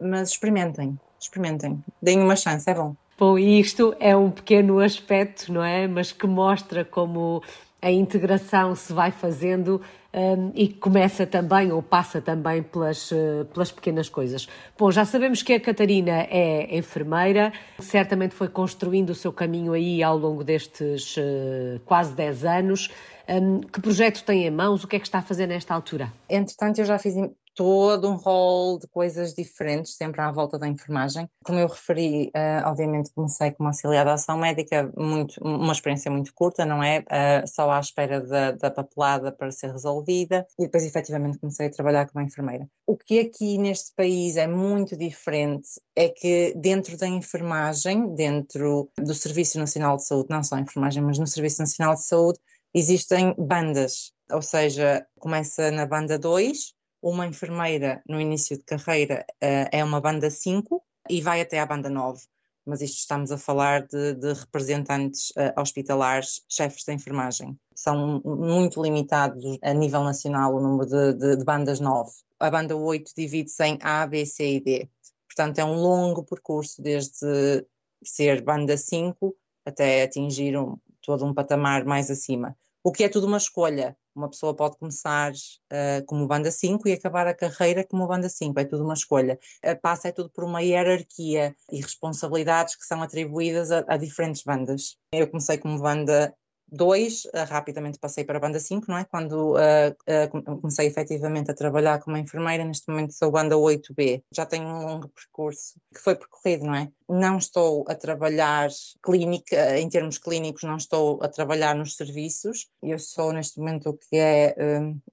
mas 0.00 0.30
experimentem, 0.30 0.98
experimentem, 1.20 1.84
deem 2.00 2.20
uma 2.20 2.34
chance, 2.34 2.68
é 2.68 2.74
bom. 2.74 2.96
Bom, 3.24 3.38
e 3.38 3.60
isto 3.60 3.94
é 4.00 4.16
um 4.16 4.32
pequeno 4.32 4.80
aspecto, 4.80 5.52
não 5.52 5.62
é? 5.62 5.86
Mas 5.86 6.10
que 6.10 6.26
mostra 6.26 6.84
como 6.84 7.40
a 7.80 7.88
integração 7.88 8.74
se 8.74 8.92
vai 8.92 9.12
fazendo 9.12 9.80
um, 10.12 10.50
e 10.56 10.66
começa 10.66 11.24
também 11.24 11.70
ou 11.70 11.80
passa 11.80 12.20
também 12.20 12.64
pelas, 12.64 13.12
uh, 13.12 13.44
pelas 13.54 13.70
pequenas 13.70 14.08
coisas. 14.08 14.48
Bom, 14.76 14.90
já 14.90 15.04
sabemos 15.04 15.40
que 15.40 15.52
a 15.52 15.60
Catarina 15.60 16.26
é 16.28 16.76
enfermeira, 16.76 17.52
certamente 17.78 18.34
foi 18.34 18.48
construindo 18.48 19.10
o 19.10 19.14
seu 19.14 19.32
caminho 19.32 19.72
aí 19.72 20.02
ao 20.02 20.18
longo 20.18 20.42
destes 20.42 21.16
uh, 21.16 21.78
quase 21.84 22.12
10 22.14 22.44
anos. 22.44 22.90
Um, 23.28 23.60
que 23.60 23.80
projeto 23.80 24.24
tem 24.24 24.48
em 24.48 24.50
mãos? 24.50 24.82
O 24.82 24.88
que 24.88 24.96
é 24.96 24.98
que 24.98 25.06
está 25.06 25.20
a 25.20 25.22
fazer 25.22 25.46
nesta 25.46 25.72
altura? 25.72 26.12
Entretanto, 26.28 26.80
eu 26.80 26.84
já 26.84 26.98
fiz 26.98 27.14
todo 27.54 28.08
um 28.10 28.16
rol 28.16 28.78
de 28.78 28.86
coisas 28.88 29.34
diferentes, 29.34 29.94
sempre 29.96 30.20
à 30.20 30.30
volta 30.30 30.58
da 30.58 30.68
enfermagem. 30.68 31.28
Como 31.44 31.58
eu 31.58 31.66
referi, 31.66 32.28
uh, 32.28 32.68
obviamente 32.68 33.12
comecei 33.14 33.50
como 33.50 33.68
auxiliar 33.68 34.04
de 34.04 34.12
ação 34.12 34.38
médica, 34.38 34.90
muito, 34.96 35.38
uma 35.42 35.72
experiência 35.72 36.10
muito 36.10 36.32
curta, 36.34 36.64
não 36.64 36.82
é? 36.82 37.00
Uh, 37.00 37.46
só 37.46 37.70
à 37.70 37.80
espera 37.80 38.20
da, 38.20 38.52
da, 38.52 38.70
papelada 38.70 39.32
para 39.32 39.50
ser 39.50 39.70
resolvida 39.70 40.46
e 40.58 40.64
depois 40.64 40.84
efetivamente 40.84 41.38
comecei 41.38 41.66
a 41.66 41.70
trabalhar 41.70 42.08
como 42.08 42.24
enfermeira. 42.24 42.68
O 42.86 42.96
que 42.96 43.20
aqui 43.20 43.58
neste 43.58 43.94
país 43.94 44.36
é 44.36 44.46
muito 44.46 44.96
diferente 44.96 45.68
é 45.94 46.08
que 46.08 46.54
dentro 46.56 46.96
da 46.96 47.06
enfermagem, 47.06 48.14
dentro 48.14 48.90
do 48.98 49.14
Serviço 49.14 49.58
Nacional 49.58 49.96
de 49.96 50.06
Saúde, 50.06 50.28
não 50.30 50.42
só 50.42 50.56
a 50.56 50.60
enfermagem, 50.60 51.02
mas 51.02 51.18
no 51.18 51.26
Serviço 51.26 51.60
Nacional 51.60 51.94
de 51.94 52.04
Saúde, 52.04 52.38
existem 52.74 53.34
bandas, 53.36 54.12
ou 54.30 54.40
seja, 54.40 55.06
começa 55.18 55.70
na 55.70 55.84
banda 55.84 56.18
2, 56.18 56.74
uma 57.02 57.26
enfermeira 57.26 58.00
no 58.08 58.20
início 58.20 58.56
de 58.56 58.62
carreira 58.62 59.26
uh, 59.42 59.68
é 59.72 59.82
uma 59.82 60.00
banda 60.00 60.30
5 60.30 60.82
e 61.10 61.20
vai 61.20 61.40
até 61.40 61.58
à 61.58 61.66
banda 61.66 61.90
9. 61.90 62.22
Mas 62.64 62.80
isto 62.80 62.98
estamos 62.98 63.32
a 63.32 63.36
falar 63.36 63.86
de, 63.88 64.14
de 64.14 64.32
representantes 64.34 65.30
uh, 65.30 65.60
hospitalares, 65.60 66.42
chefes 66.48 66.84
de 66.84 66.92
enfermagem. 66.92 67.58
São 67.74 68.22
muito 68.24 68.80
limitados 68.80 69.58
a 69.60 69.74
nível 69.74 70.04
nacional 70.04 70.54
o 70.54 70.60
número 70.60 70.88
de, 70.88 71.14
de, 71.14 71.36
de 71.38 71.44
bandas 71.44 71.80
9. 71.80 72.10
A 72.38 72.50
banda 72.50 72.76
8 72.76 73.12
divide-se 73.16 73.64
em 73.64 73.78
A, 73.82 74.06
B, 74.06 74.24
C 74.24 74.56
e 74.56 74.60
D. 74.60 74.88
Portanto, 75.26 75.58
é 75.58 75.64
um 75.64 75.74
longo 75.74 76.22
percurso 76.22 76.80
desde 76.80 77.66
ser 78.04 78.42
banda 78.42 78.76
5 78.76 79.34
até 79.64 80.02
atingir 80.02 80.56
um, 80.56 80.76
todo 81.00 81.24
um 81.24 81.34
patamar 81.34 81.84
mais 81.84 82.10
acima. 82.10 82.56
O 82.84 82.90
que 82.90 83.04
é 83.04 83.08
tudo 83.08 83.26
uma 83.26 83.36
escolha. 83.36 83.96
Uma 84.14 84.28
pessoa 84.28 84.54
pode 84.54 84.76
começar 84.76 85.32
uh, 85.32 86.04
como 86.06 86.26
banda 86.26 86.50
5 86.50 86.86
e 86.88 86.92
acabar 86.92 87.26
a 87.26 87.34
carreira 87.34 87.86
como 87.86 88.06
banda 88.06 88.28
5, 88.28 88.58
é 88.60 88.64
tudo 88.64 88.84
uma 88.84 88.92
escolha. 88.92 89.38
Uh, 89.64 89.80
passa 89.80 90.08
é 90.08 90.12
tudo 90.12 90.28
por 90.30 90.44
uma 90.44 90.60
hierarquia 90.62 91.54
e 91.70 91.80
responsabilidades 91.80 92.76
que 92.76 92.84
são 92.84 93.02
atribuídas 93.02 93.70
a, 93.70 93.84
a 93.86 93.96
diferentes 93.96 94.42
bandas. 94.42 94.96
Eu 95.12 95.28
comecei 95.28 95.56
como 95.58 95.80
banda 95.80 96.34
2, 96.72 97.26
uh, 97.26 97.30
eh, 97.34 97.44
rapidamente 97.44 97.98
passei 97.98 98.24
para 98.24 98.38
a 98.38 98.40
banda 98.40 98.58
5, 98.58 98.86
não 98.88 98.96
é? 98.96 99.04
Quando 99.04 99.52
uh, 99.52 99.90
uh, 99.90 100.60
comecei 100.60 100.86
efetivamente 100.86 101.50
a 101.50 101.54
trabalhar 101.54 102.00
como 102.00 102.16
enfermeira, 102.16 102.64
neste 102.64 102.88
momento 102.90 103.12
sou 103.12 103.30
banda 103.30 103.54
8B. 103.56 104.24
Já 104.32 104.46
tenho 104.46 104.66
um 104.66 104.86
longo 104.86 105.08
percurso 105.08 105.74
que 105.94 106.00
foi 106.00 106.16
percorrido, 106.16 106.64
não 106.64 106.74
é? 106.74 106.90
Não 107.08 107.36
estou 107.36 107.84
a 107.88 107.94
trabalhar 107.94 108.70
clínica, 109.02 109.78
em 109.78 109.88
termos 109.88 110.16
clínicos, 110.16 110.62
não 110.62 110.76
estou 110.76 111.22
a 111.22 111.28
trabalhar 111.28 111.74
nos 111.74 111.94
serviços. 111.94 112.68
Eu 112.82 112.98
sou 112.98 113.32
neste 113.32 113.58
momento 113.58 113.90
o 113.90 113.98
que 113.98 114.16
é 114.16 114.56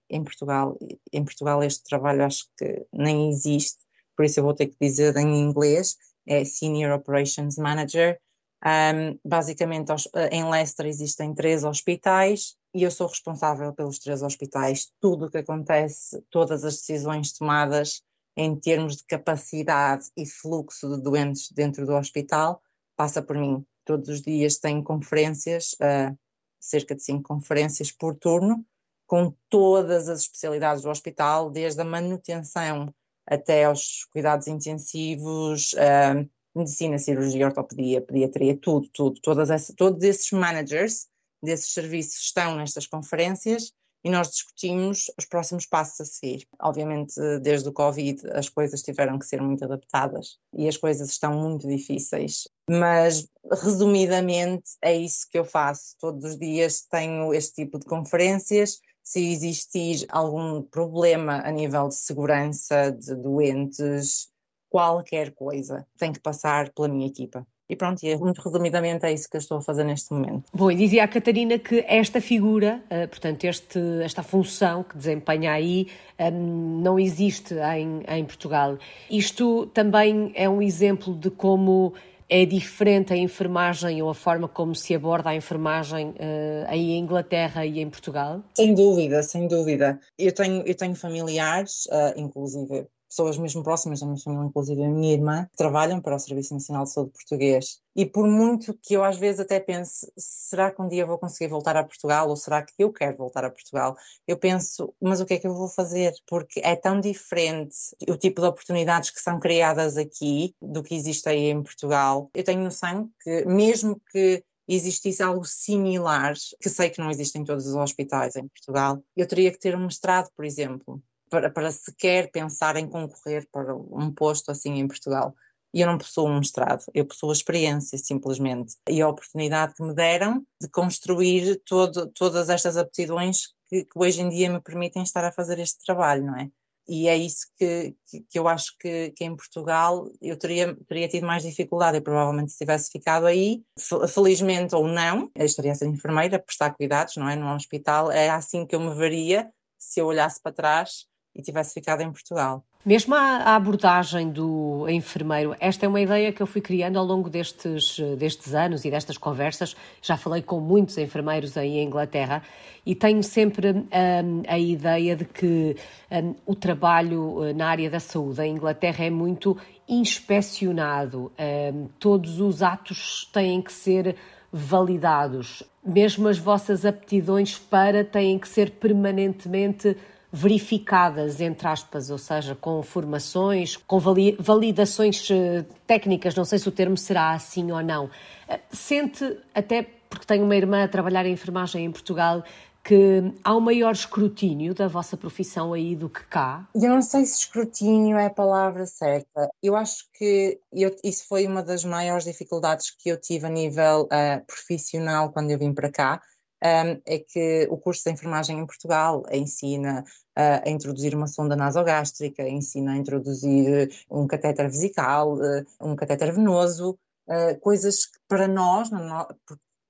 em 0.09 0.23
Portugal. 0.23 0.77
Em 1.11 1.23
Portugal 1.25 1.61
este 1.61 1.83
trabalho 1.83 2.23
acho 2.23 2.45
que 2.57 2.85
nem 2.93 3.29
existe, 3.29 3.79
por 4.15 4.25
isso 4.25 4.39
eu 4.39 4.43
vou 4.45 4.53
ter 4.53 4.67
que 4.67 4.77
dizer 4.79 5.15
em 5.17 5.39
inglês, 5.41 5.97
é 6.25 6.45
Senior 6.45 6.93
Operations 6.93 7.57
Manager 7.57 8.19
um, 8.65 9.17
basicamente, 9.23 9.89
eh, 10.13 10.29
em 10.31 10.49
Leicester 10.49 10.85
existem 10.85 11.33
três 11.33 11.63
hospitais 11.63 12.57
e 12.73 12.83
eu 12.83 12.91
sou 12.91 13.07
responsável 13.07 13.73
pelos 13.73 13.99
três 13.99 14.21
hospitais. 14.21 14.91
Tudo 14.99 15.25
o 15.25 15.31
que 15.31 15.37
acontece, 15.37 16.21
todas 16.29 16.65
as 16.65 16.75
decisões 16.75 17.31
tomadas 17.31 18.03
em 18.35 18.55
termos 18.55 18.97
de 18.97 19.05
capacidade 19.05 20.07
e 20.15 20.25
fluxo 20.25 20.89
de 20.89 21.01
doentes 21.01 21.51
dentro 21.51 21.85
do 21.85 21.93
hospital 21.93 22.61
passa 22.95 23.21
por 23.21 23.37
mim. 23.37 23.65
Todos 23.85 24.09
os 24.09 24.21
dias 24.21 24.57
tenho 24.57 24.83
conferências, 24.83 25.73
uh, 25.73 26.17
cerca 26.59 26.93
de 26.93 27.01
cinco 27.01 27.23
conferências 27.23 27.91
por 27.91 28.15
turno, 28.15 28.65
com 29.07 29.33
todas 29.49 30.09
as 30.09 30.21
especialidades 30.21 30.83
do 30.83 30.89
hospital, 30.89 31.49
desde 31.49 31.81
a 31.81 31.85
manutenção 31.85 32.93
até 33.25 33.63
aos 33.63 34.05
cuidados 34.11 34.47
intensivos, 34.47 35.73
uh, 35.73 36.29
medicina, 36.55 36.97
cirurgia, 36.97 37.47
ortopedia, 37.47 38.01
pediatria, 38.01 38.57
tudo, 38.57 38.89
tudo, 38.93 39.19
todas 39.21 39.49
essa, 39.49 39.73
todos 39.75 40.03
esses 40.03 40.31
managers 40.31 41.07
desses 41.41 41.73
serviços 41.73 42.21
estão 42.21 42.55
nestas 42.55 42.85
conferências 42.85 43.71
e 44.03 44.09
nós 44.09 44.29
discutimos 44.29 45.11
os 45.17 45.25
próximos 45.25 45.65
passos 45.65 45.99
a 46.01 46.05
seguir. 46.05 46.47
Obviamente, 46.61 47.15
desde 47.41 47.67
o 47.67 47.73
Covid, 47.73 48.21
as 48.31 48.47
coisas 48.47 48.81
tiveram 48.81 49.19
que 49.19 49.25
ser 49.25 49.41
muito 49.41 49.63
adaptadas 49.63 50.37
e 50.53 50.67
as 50.67 50.77
coisas 50.77 51.09
estão 51.09 51.33
muito 51.33 51.67
difíceis, 51.67 52.47
mas 52.69 53.27
resumidamente 53.61 54.71
é 54.81 54.95
isso 54.95 55.27
que 55.29 55.37
eu 55.37 55.45
faço. 55.45 55.95
Todos 55.99 56.23
os 56.23 56.37
dias 56.37 56.85
tenho 56.89 57.33
este 57.33 57.63
tipo 57.63 57.79
de 57.79 57.85
conferências. 57.85 58.79
Se 59.03 59.31
existir 59.31 60.05
algum 60.09 60.61
problema 60.61 61.41
a 61.41 61.51
nível 61.51 61.87
de 61.89 61.95
segurança 61.95 62.91
de 62.91 63.15
doentes, 63.15 64.29
qualquer 64.69 65.31
coisa, 65.31 65.85
tem 65.97 66.13
que 66.13 66.19
passar 66.19 66.69
pela 66.69 66.87
minha 66.87 67.07
equipa. 67.07 67.45
E 67.69 67.75
pronto, 67.75 68.01
e 68.03 68.09
é 68.09 68.17
muito 68.17 68.41
resumidamente 68.41 69.05
é 69.05 69.13
isso 69.13 69.29
que 69.29 69.37
eu 69.37 69.39
estou 69.39 69.59
a 69.59 69.61
fazer 69.61 69.83
neste 69.83 70.11
momento. 70.11 70.49
Bom, 70.51 70.71
e 70.71 70.75
dizia 70.75 71.03
a 71.03 71.07
Catarina 71.07 71.59
que 71.59 71.85
esta 71.87 72.19
figura, 72.19 72.83
uh, 72.85 73.07
portanto, 73.07 73.43
este, 73.43 73.79
esta 74.03 74.23
função 74.23 74.81
que 74.83 74.97
desempenha 74.97 75.51
aí, 75.51 75.87
ehm, 76.17 76.81
não 76.81 76.99
existe 76.99 77.53
em, 77.53 78.01
em 78.07 78.25
Portugal. 78.25 78.79
Isto 79.09 79.67
também 79.67 80.31
é 80.33 80.49
um 80.49 80.63
exemplo 80.63 81.13
de 81.13 81.29
como 81.29 81.93
é 82.27 82.43
diferente 82.43 83.13
a 83.13 83.17
enfermagem 83.17 84.01
ou 84.01 84.09
a 84.09 84.15
forma 84.15 84.47
como 84.47 84.73
se 84.73 84.95
aborda 84.95 85.29
a 85.29 85.35
enfermagem 85.35 86.09
uh, 86.09 86.65
aí 86.67 86.91
em 86.91 86.99
Inglaterra 86.99 87.67
e 87.67 87.79
em 87.79 87.89
Portugal? 87.89 88.41
Sem 88.55 88.73
dúvida, 88.73 89.21
sem 89.21 89.47
dúvida. 89.47 89.99
Eu 90.17 90.31
tenho, 90.31 90.63
eu 90.65 90.75
tenho 90.75 90.95
familiares, 90.95 91.85
uh, 91.87 92.19
inclusive 92.19 92.87
pessoas 93.09 93.37
mesmo 93.37 93.63
próximas 93.63 93.99
da 93.99 94.05
minha 94.05 94.19
família, 94.19 94.45
inclusive 94.45 94.83
a 94.83 94.87
minha 94.87 95.13
irmã, 95.13 95.47
que 95.51 95.57
trabalham 95.57 95.99
para 95.99 96.15
o 96.15 96.19
Serviço 96.19 96.53
Nacional 96.53 96.83
de 96.83 96.91
Saúde 96.91 97.11
Português. 97.11 97.81
E 97.95 98.05
por 98.05 98.27
muito 98.27 98.77
que 98.81 98.93
eu 98.93 99.03
às 99.03 99.17
vezes 99.17 99.41
até 99.41 99.59
pense, 99.59 100.09
será 100.15 100.71
que 100.71 100.81
um 100.81 100.87
dia 100.87 101.05
vou 101.05 101.17
conseguir 101.17 101.49
voltar 101.49 101.75
a 101.75 101.83
Portugal 101.83 102.29
ou 102.29 102.35
será 102.35 102.61
que 102.61 102.73
eu 102.77 102.93
quero 102.93 103.17
voltar 103.17 103.43
a 103.43 103.49
Portugal? 103.49 103.97
Eu 104.27 104.37
penso, 104.37 104.93
mas 105.01 105.19
o 105.19 105.25
que 105.25 105.33
é 105.33 105.39
que 105.39 105.47
eu 105.47 105.53
vou 105.53 105.67
fazer? 105.67 106.13
Porque 106.27 106.61
é 106.63 106.75
tão 106.75 107.01
diferente 107.01 107.75
o 108.07 108.15
tipo 108.15 108.41
de 108.41 108.47
oportunidades 108.47 109.09
que 109.09 109.19
são 109.19 109.39
criadas 109.39 109.97
aqui 109.97 110.55
do 110.61 110.83
que 110.83 110.95
existe 110.95 111.27
aí 111.27 111.49
em 111.49 111.63
Portugal. 111.63 112.29
Eu 112.33 112.43
tenho 112.43 112.63
noção 112.63 113.09
que 113.21 113.43
mesmo 113.45 113.99
que 114.11 114.43
existisse 114.67 115.23
algo 115.23 115.43
similar, 115.45 116.35
que 116.61 116.69
sei 116.69 116.91
que 116.91 116.99
não 116.99 117.09
existe 117.09 117.39
em 117.39 117.43
todos 117.43 117.65
os 117.65 117.73
hospitais 117.73 118.35
em 118.35 118.47
Portugal, 118.47 119.03
eu 119.17 119.27
teria 119.27 119.51
que 119.51 119.59
ter 119.59 119.75
um 119.75 119.85
mestrado, 119.85 120.29
por 120.35 120.45
exemplo 120.45 121.01
para, 121.29 121.49
para 121.49 121.71
sequer 121.71 122.31
pensar 122.31 122.75
em 122.75 122.87
concorrer 122.87 123.47
para 123.51 123.75
um 123.75 124.11
posto 124.13 124.51
assim 124.51 124.79
em 124.79 124.87
Portugal. 124.87 125.35
E 125.73 125.81
eu 125.81 125.87
não 125.87 125.99
possuo 125.99 126.27
um 126.27 126.39
mestrado, 126.39 126.83
eu 126.95 127.05
possuo 127.05 127.29
a 127.29 127.33
experiência 127.33 127.97
simplesmente 127.97 128.75
e 128.89 129.01
a 129.01 129.07
oportunidade 129.07 129.75
que 129.75 129.83
me 129.83 129.93
deram 129.93 130.43
de 130.59 130.67
construir 130.67 131.61
todo, 131.63 132.07
todas 132.07 132.49
estas 132.49 132.75
aptidões 132.75 133.53
que, 133.67 133.85
que, 133.85 133.91
hoje 133.95 134.21
em 134.21 134.29
dia 134.29 134.51
me 134.51 134.59
permitem 134.59 135.03
estar 135.03 135.23
a 135.23 135.31
fazer 135.31 135.59
este 135.59 135.85
trabalho, 135.85 136.25
não 136.25 136.35
é? 136.35 136.49
E 136.87 137.07
é 137.07 137.15
isso 137.15 137.45
que, 137.55 137.95
que, 138.07 138.21
que 138.21 138.39
eu 138.39 138.47
acho 138.47 138.75
que, 138.79 139.13
em 139.21 139.35
Portugal 139.35 140.09
eu 140.19 140.35
teria, 140.35 140.75
teria 140.87 141.07
tido 141.07 141.27
mais 141.27 141.43
dificuldade. 141.43 141.97
Eu 141.97 142.01
provavelmente 142.01 142.51
se 142.51 142.57
tivesse 142.57 142.89
ficado 142.89 143.27
aí, 143.27 143.63
felizmente 144.11 144.73
ou 144.73 144.87
não, 144.87 145.29
eu 145.35 145.45
estaria 145.45 145.71
a 145.71 145.75
ser 145.75 145.85
enfermeira, 145.85 146.39
prestar 146.39 146.73
cuidados, 146.73 147.15
não 147.15 147.29
é? 147.29 147.35
No 147.35 147.53
hospital, 147.53 148.11
é 148.11 148.31
assim 148.31 148.65
que 148.65 148.75
eu 148.75 148.79
me 148.79 148.95
veria 148.95 149.51
se 149.77 149.99
eu 150.01 150.07
olhasse 150.07 150.41
para 150.41 150.51
trás 150.51 151.05
e 151.35 151.41
tivesse 151.41 151.73
ficado 151.73 152.01
em 152.01 152.11
Portugal. 152.11 152.63
Mesmo 152.85 153.13
a, 153.13 153.55
abordagem 153.55 154.29
do 154.29 154.87
enfermeiro, 154.89 155.53
esta 155.59 155.85
é 155.85 155.89
uma 155.89 155.99
ideia 155.99 156.31
que 156.31 156.41
eu 156.41 156.47
fui 156.47 156.61
criando 156.61 156.97
ao 156.97 157.05
longo 157.05 157.29
destes, 157.29 157.99
destes 158.17 158.55
anos 158.55 158.85
e 158.85 158.89
destas 158.89 159.17
conversas. 159.17 159.75
Já 160.01 160.15
falei 160.15 160.41
com 160.41 160.61
muitos 160.61 160.97
enfermeiros 160.97 161.57
aí 161.57 161.77
em 161.77 161.85
Inglaterra 161.85 162.41
e 162.85 162.95
tenho 162.95 163.21
sempre 163.21 163.71
um, 163.71 164.43
a 164.47 164.57
ideia 164.57 165.15
de 165.15 165.25
que 165.25 165.75
um, 166.09 166.35
o 166.45 166.55
trabalho 166.55 167.41
uh, 167.41 167.53
na 167.53 167.67
área 167.67 167.89
da 167.89 167.99
saúde 167.99 168.41
em 168.43 168.53
Inglaterra 168.53 169.03
é 169.03 169.09
muito 169.09 169.57
inspecionado. 169.87 171.31
Um, 171.37 171.89
todos 171.99 172.39
os 172.39 172.63
atos 172.63 173.29
têm 173.33 173.61
que 173.61 173.73
ser 173.73 174.15
validados. 174.51 175.63
Mesmo 175.85 176.27
as 176.27 176.37
vossas 176.37 176.85
aptidões 176.85 177.57
para 177.57 178.03
têm 178.03 178.39
que 178.39 178.47
ser 178.47 178.71
permanentemente 178.71 179.97
verificadas, 180.31 181.41
entre 181.41 181.67
aspas, 181.67 182.09
ou 182.09 182.17
seja, 182.17 182.55
com 182.55 182.83
formações, 182.83 183.75
com 183.75 183.99
validações 183.99 185.27
eh, 185.31 185.65
técnicas, 185.87 186.35
não 186.35 186.45
sei 186.45 186.59
se 186.59 186.69
o 186.69 186.71
termo 186.71 186.95
será 186.95 187.31
assim 187.31 187.71
ou 187.71 187.81
não. 187.81 188.09
Eh, 188.47 188.59
sente, 188.71 189.37
até 189.53 189.87
porque 190.09 190.25
tenho 190.25 190.43
uma 190.43 190.55
irmã 190.55 190.83
a 190.83 190.87
trabalhar 190.87 191.25
em 191.25 191.33
enfermagem 191.33 191.85
em 191.85 191.91
Portugal, 191.91 192.43
que 192.83 193.33
há 193.43 193.55
um 193.55 193.59
maior 193.59 193.91
escrutínio 193.91 194.73
da 194.73 194.87
vossa 194.87 195.17
profissão 195.17 195.73
aí 195.73 195.95
do 195.95 196.09
que 196.09 196.23
cá? 196.25 196.67
Eu 196.73 196.89
não 196.89 197.01
sei 197.01 197.25
se 197.25 197.39
escrutínio 197.39 198.17
é 198.17 198.27
a 198.27 198.29
palavra 198.29 198.85
certa. 198.85 199.49
Eu 199.61 199.75
acho 199.75 200.05
que 200.13 200.59
eu, 200.71 200.95
isso 201.03 201.27
foi 201.27 201.45
uma 201.45 201.61
das 201.61 201.83
maiores 201.83 202.23
dificuldades 202.23 202.89
que 202.91 203.09
eu 203.09 203.19
tive 203.19 203.45
a 203.45 203.49
nível 203.49 204.03
uh, 204.03 204.45
profissional 204.47 205.31
quando 205.31 205.51
eu 205.51 205.59
vim 205.59 205.73
para 205.73 205.91
cá 205.91 206.21
um, 206.63 207.01
é 207.05 207.19
que 207.19 207.67
o 207.69 207.77
curso 207.77 208.03
de 208.03 208.11
enfermagem 208.11 208.59
em 208.59 208.65
Portugal 208.65 209.23
ensina 209.31 210.03
uh, 210.37 210.67
a 210.67 210.69
introduzir 210.69 211.15
uma 211.15 211.27
sonda 211.27 211.55
nasogástrica, 211.55 212.47
ensina 212.47 212.93
a 212.93 212.97
introduzir 212.97 213.89
um 214.09 214.27
catéter 214.27 214.67
vesical, 214.69 215.35
uh, 215.35 215.65
um 215.81 215.95
catéter 215.95 216.33
venoso, 216.33 216.97
uh, 217.27 217.59
coisas 217.61 218.05
que 218.05 218.19
para 218.27 218.47
nós, 218.47 218.89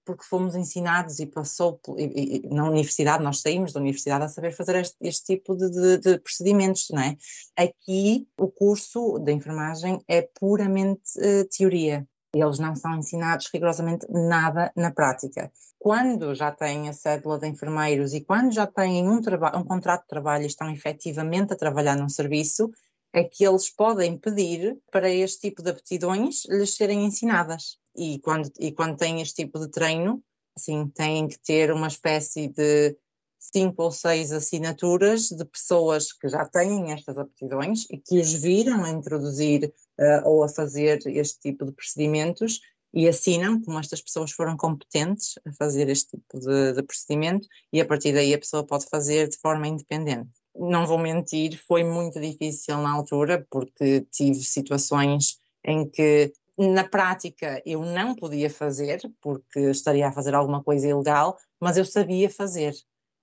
porque 0.06 0.24
fomos 0.24 0.56
ensinados 0.56 1.20
e 1.20 1.26
passou 1.28 1.80
e, 1.98 2.42
e, 2.46 2.50
na 2.50 2.68
universidade, 2.68 3.24
nós 3.24 3.42
saímos 3.42 3.74
da 3.74 3.80
universidade 3.80 4.26
a 4.26 4.30
saber 4.30 4.52
fazer 4.52 4.76
este, 4.78 4.98
este 5.02 5.36
tipo 5.36 5.56
de, 5.56 5.70
de, 5.70 5.98
de, 5.98 6.20
procedimentos, 6.20 6.88
não 6.92 7.02
é? 7.02 7.16
Aqui 7.56 8.28
o 8.40 8.48
curso 8.48 9.20
de 9.20 9.32
enfermagem 9.32 10.04
é 10.08 10.28
puramente 10.40 11.14
teoria, 11.56 12.08
eles 12.34 12.60
não 12.60 12.76
são 12.76 12.98
ensinados 12.98 13.50
rigorosamente 13.52 14.06
nada 14.10 14.72
na 14.76 14.92
prática. 14.92 15.52
Quando 15.78 16.36
já 16.36 16.52
têm 16.52 16.90
a 16.90 16.94
cédula 16.94 17.40
de 17.40 17.48
enfermeiros 17.48 18.14
e 18.14 18.22
quando 18.22 18.52
já 18.52 18.68
têm 18.68 19.08
um, 19.08 19.18
um 19.18 19.64
contrato 19.64 20.02
de 20.02 20.08
trabalho 20.08 20.44
e 20.44 20.48
estão 20.48 20.70
efetivamente 20.70 21.54
a 21.54 21.58
trabalhar 21.58 21.96
num 21.96 22.10
serviço, 22.10 22.70
é 23.14 23.24
que 23.24 23.46
eles 23.46 23.70
podem 23.70 24.18
pedir 24.18 24.78
para 24.92 25.10
este 25.10 25.50
tipo 25.50 25.64
de 25.64 25.72
aptidões 25.72 26.44
lhes 26.48 26.76
serem 26.76 27.06
ensinadas. 27.06 27.78
E 27.96 28.20
quando, 28.20 28.52
e 28.60 28.72
quando 28.72 28.98
têm 28.98 29.22
este 29.22 29.44
tipo 29.44 29.60
de 29.60 29.70
treino, 29.70 30.22
assim, 30.56 30.88
têm 30.90 31.28
que 31.28 31.40
ter 31.40 31.72
uma 31.72 31.88
espécie 31.88 32.48
de 32.50 32.96
cinco 33.40 33.84
ou 33.84 33.92
seis 33.92 34.32
assinaturas 34.32 35.30
de 35.30 35.46
pessoas 35.46 36.12
que 36.12 36.28
já 36.28 36.46
têm 36.46 36.92
estas 36.92 37.18
aptidões 37.18 37.86
e 37.90 37.98
que 37.98 38.20
os 38.20 38.34
viram 38.34 38.84
a 38.84 38.90
introduzir 38.90 39.74
uh, 40.00 40.30
ou 40.30 40.44
a 40.44 40.50
fazer 40.50 41.00
este 41.08 41.40
tipo 41.40 41.66
de 41.66 41.72
procedimentos 41.72 42.60
e 42.94 43.08
assinam 43.08 43.62
como 43.62 43.80
estas 43.80 44.02
pessoas 44.02 44.32
foram 44.32 44.58
competentes 44.58 45.40
a 45.46 45.52
fazer 45.54 45.90
este 45.90 46.18
tipo 46.18 46.40
de, 46.40 46.74
de 46.74 46.84
procedimento 46.84 47.48
e 47.72 47.80
a 47.80 47.86
partir 47.86 48.14
daí 48.14 48.34
a 48.34 48.40
pessoa 48.40 48.66
pode 48.66 48.86
fazer 48.88 49.30
de 49.30 49.38
forma 49.38 49.68
independente. 49.68 50.30
Não 50.56 50.86
vou 50.86 50.98
mentir, 50.98 51.62
foi 51.68 51.84
muito 51.84 52.20
difícil 52.20 52.78
na 52.78 52.92
altura 52.92 53.46
porque 53.50 54.06
tive 54.12 54.42
situações 54.44 55.40
em 55.64 55.88
que 55.88 56.34
na 56.58 56.84
prática 56.84 57.62
eu 57.66 57.86
não 57.86 58.16
podia 58.16 58.50
fazer 58.50 59.00
porque 59.22 59.60
estaria 59.70 60.08
a 60.08 60.12
fazer 60.12 60.36
alguma 60.36 60.62
coisa 60.62 60.88
ilegal, 60.88 61.38
mas 61.60 61.78
eu 61.78 61.86
sabia 61.86 62.30
fazer 62.30 62.74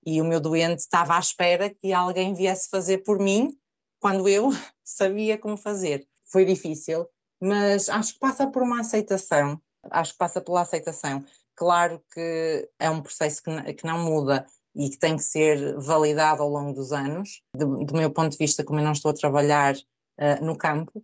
e 0.06 0.20
o 0.20 0.24
meu 0.24 0.40
doente 0.40 0.78
estava 0.78 1.16
à 1.16 1.18
espera 1.18 1.68
que 1.68 1.92
alguém 1.92 2.32
viesse 2.32 2.70
fazer 2.70 2.98
por 2.98 3.18
mim 3.18 3.58
quando 4.00 4.28
eu 4.28 4.50
sabia 4.84 5.36
como 5.36 5.56
fazer. 5.56 6.06
Foi 6.30 6.44
difícil, 6.44 7.06
mas 7.40 7.88
acho 7.88 8.14
que 8.14 8.20
passa 8.20 8.46
por 8.46 8.62
uma 8.62 8.80
aceitação. 8.80 9.60
Acho 9.90 10.12
que 10.12 10.18
passa 10.18 10.40
pela 10.40 10.62
aceitação. 10.62 11.24
Claro 11.56 12.02
que 12.12 12.68
é 12.78 12.88
um 12.88 13.02
processo 13.02 13.42
que, 13.42 13.74
que 13.74 13.86
não 13.86 13.98
muda 13.98 14.46
e 14.74 14.90
que 14.90 14.98
tem 14.98 15.16
que 15.16 15.22
ser 15.22 15.76
validado 15.78 16.42
ao 16.42 16.48
longo 16.48 16.72
dos 16.72 16.92
anos. 16.92 17.42
Do, 17.54 17.84
do 17.84 17.96
meu 17.96 18.10
ponto 18.10 18.32
de 18.32 18.38
vista, 18.38 18.62
como 18.62 18.78
eu 18.78 18.84
não 18.84 18.92
estou 18.92 19.10
a 19.10 19.14
trabalhar 19.14 19.74
uh, 19.74 20.44
no 20.44 20.56
campo, 20.56 21.02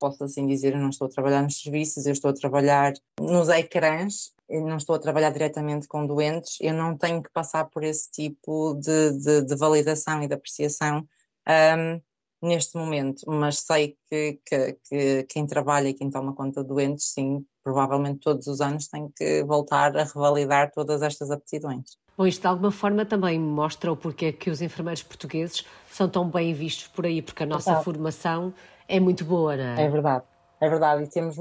posso 0.00 0.24
assim 0.24 0.46
dizer, 0.46 0.72
eu 0.74 0.80
não 0.80 0.88
estou 0.88 1.06
a 1.06 1.10
trabalhar 1.10 1.42
nos 1.42 1.60
serviços, 1.60 2.06
eu 2.06 2.12
estou 2.12 2.30
a 2.30 2.34
trabalhar 2.34 2.92
nos 3.20 3.48
ecrãs, 3.48 4.32
eu 4.48 4.66
não 4.66 4.78
estou 4.78 4.96
a 4.96 4.98
trabalhar 4.98 5.30
diretamente 5.30 5.86
com 5.86 6.06
doentes, 6.06 6.56
eu 6.60 6.74
não 6.74 6.96
tenho 6.96 7.22
que 7.22 7.30
passar 7.30 7.66
por 7.66 7.84
esse 7.84 8.10
tipo 8.10 8.74
de, 8.74 9.12
de, 9.12 9.42
de 9.42 9.56
validação 9.56 10.22
e 10.22 10.26
de 10.26 10.34
apreciação 10.34 11.06
um, 11.48 12.00
neste 12.42 12.76
momento, 12.76 13.22
mas 13.28 13.60
sei 13.60 13.96
que, 14.08 14.40
que, 14.44 14.78
que, 14.88 15.22
quem 15.24 15.46
trabalha 15.46 15.88
e 15.88 15.94
quem 15.94 16.10
toma 16.10 16.34
conta 16.34 16.62
de 16.62 16.68
doentes, 16.68 17.12
sim, 17.12 17.44
provavelmente 17.62 18.20
todos 18.20 18.46
os 18.46 18.60
anos 18.60 18.88
tem 18.88 19.08
que 19.14 19.44
voltar 19.44 19.96
a 19.96 20.04
revalidar 20.04 20.72
todas 20.72 21.02
estas 21.02 21.30
aptidões. 21.30 21.98
Bom, 22.20 22.26
isto 22.26 22.42
de 22.42 22.48
alguma 22.48 22.70
forma 22.70 23.06
também 23.06 23.40
mostra 23.40 23.90
o 23.90 23.96
porquê 23.96 24.30
que 24.30 24.50
os 24.50 24.60
enfermeiros 24.60 25.02
portugueses 25.02 25.64
são 25.90 26.06
tão 26.06 26.28
bem 26.28 26.52
vistos 26.52 26.86
por 26.88 27.06
aí, 27.06 27.22
porque 27.22 27.44
a 27.44 27.46
nossa 27.46 27.80
formação 27.82 28.52
é 28.86 29.00
muito 29.00 29.24
boa, 29.24 29.56
não 29.56 29.64
é? 29.64 29.84
É 29.84 29.88
verdade, 29.88 30.24
é 30.60 30.68
verdade. 30.68 31.04
E 31.04 31.08
temos, 31.08 31.36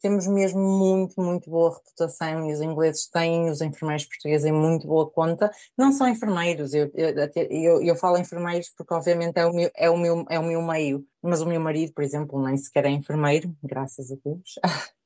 temos 0.00 0.28
mesmo 0.28 0.60
muito, 0.60 1.20
muito 1.20 1.50
boa 1.50 1.74
reputação 1.74 2.48
e 2.48 2.52
os 2.52 2.60
ingleses 2.60 3.08
têm 3.08 3.50
os 3.50 3.60
enfermeiros 3.60 4.04
portugueses 4.04 4.46
em 4.46 4.52
muito 4.52 4.86
boa 4.86 5.10
conta. 5.10 5.50
Não 5.76 5.90
são 5.90 6.06
enfermeiros, 6.08 6.74
eu, 6.74 6.88
eu, 6.94 7.82
eu 7.82 7.96
falo 7.96 8.16
enfermeiros 8.16 8.70
porque 8.78 8.94
obviamente 8.94 9.36
é 9.36 9.44
o, 9.44 9.52
meu, 9.52 9.70
é, 9.74 9.90
o 9.90 9.96
meu, 9.96 10.24
é 10.30 10.38
o 10.38 10.44
meu 10.44 10.62
meio, 10.62 11.04
mas 11.20 11.42
o 11.42 11.46
meu 11.46 11.60
marido, 11.60 11.92
por 11.92 12.04
exemplo, 12.04 12.40
nem 12.40 12.56
sequer 12.56 12.84
é 12.84 12.90
enfermeiro, 12.90 13.52
graças 13.64 14.12
a 14.12 14.16
Deus. 14.24 14.60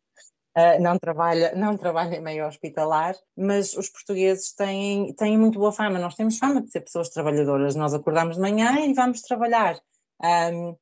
Uh, 0.57 0.81
não 0.81 0.99
trabalha, 0.99 1.53
não 1.57 1.77
trabalha 1.77 2.17
em 2.17 2.21
meio 2.21 2.47
hospitalar, 2.47 3.17
mas 3.37 3.75
os 3.75 3.89
portugueses 3.89 4.53
têm, 4.55 5.13
têm 5.15 5.37
muito 5.37 5.59
boa 5.59 5.73
fama. 5.73 5.99
Nós 5.99 6.15
temos 6.15 6.39
fama 6.39 6.63
de 6.63 6.71
ser 6.71 6.81
pessoas 6.81 7.09
trabalhadoras. 7.09 7.75
Nós 7.75 7.93
acordamos 7.93 8.37
de 8.37 8.43
manhã 8.43 8.79
e 8.81 8.95
vamos 8.95 9.23
trabalhar. 9.23 9.79
Um, 10.23 10.77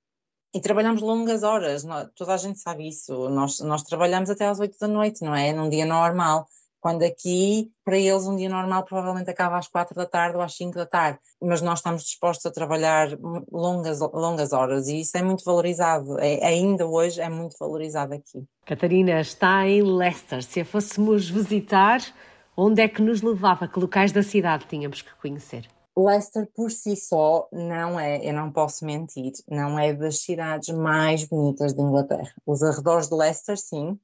e 0.54 0.60
trabalhamos 0.60 1.00
longas 1.00 1.42
horas, 1.42 1.82
toda 2.14 2.34
a 2.34 2.36
gente 2.36 2.58
sabe 2.58 2.86
isso. 2.86 3.30
Nós, 3.30 3.58
nós 3.60 3.82
trabalhamos 3.82 4.28
até 4.28 4.46
às 4.46 4.60
8 4.60 4.78
da 4.78 4.86
noite, 4.86 5.24
não 5.24 5.34
é? 5.34 5.50
Num 5.52 5.70
dia 5.70 5.86
normal. 5.86 6.46
Quando 6.82 7.04
aqui, 7.04 7.70
para 7.84 7.96
eles, 7.96 8.26
um 8.26 8.34
dia 8.34 8.48
normal 8.48 8.84
provavelmente 8.84 9.30
acaba 9.30 9.56
às 9.56 9.68
4 9.68 9.94
da 9.94 10.04
tarde 10.04 10.36
ou 10.36 10.42
às 10.42 10.56
5 10.56 10.74
da 10.74 10.84
tarde. 10.84 11.20
Mas 11.40 11.62
nós 11.62 11.78
estamos 11.78 12.02
dispostos 12.02 12.44
a 12.44 12.50
trabalhar 12.50 13.16
longas, 13.52 14.00
longas 14.00 14.52
horas 14.52 14.88
e 14.88 15.00
isso 15.02 15.16
é 15.16 15.22
muito 15.22 15.44
valorizado. 15.44 16.18
É, 16.18 16.44
ainda 16.44 16.84
hoje 16.84 17.20
é 17.20 17.28
muito 17.28 17.56
valorizado 17.56 18.14
aqui. 18.14 18.44
Catarina 18.66 19.20
está 19.20 19.64
em 19.68 19.80
Leicester. 19.80 20.42
Se 20.42 20.60
a 20.60 20.64
fôssemos 20.64 21.30
visitar, 21.30 22.00
onde 22.56 22.82
é 22.82 22.88
que 22.88 23.00
nos 23.00 23.22
levava? 23.22 23.68
Que 23.68 23.78
locais 23.78 24.10
da 24.10 24.24
cidade 24.24 24.66
tínhamos 24.66 25.02
que 25.02 25.14
conhecer? 25.20 25.68
Leicester 25.96 26.48
por 26.52 26.72
si 26.72 26.96
só 26.96 27.46
não 27.52 28.00
é, 28.00 28.28
eu 28.28 28.32
não 28.32 28.50
posso 28.50 28.84
mentir, 28.84 29.32
não 29.48 29.78
é 29.78 29.92
das 29.92 30.18
cidades 30.20 30.74
mais 30.74 31.22
bonitas 31.24 31.74
de 31.74 31.80
Inglaterra. 31.80 32.32
Os 32.44 32.60
arredores 32.60 33.08
de 33.08 33.14
Leicester, 33.14 33.56
sim, 33.56 33.96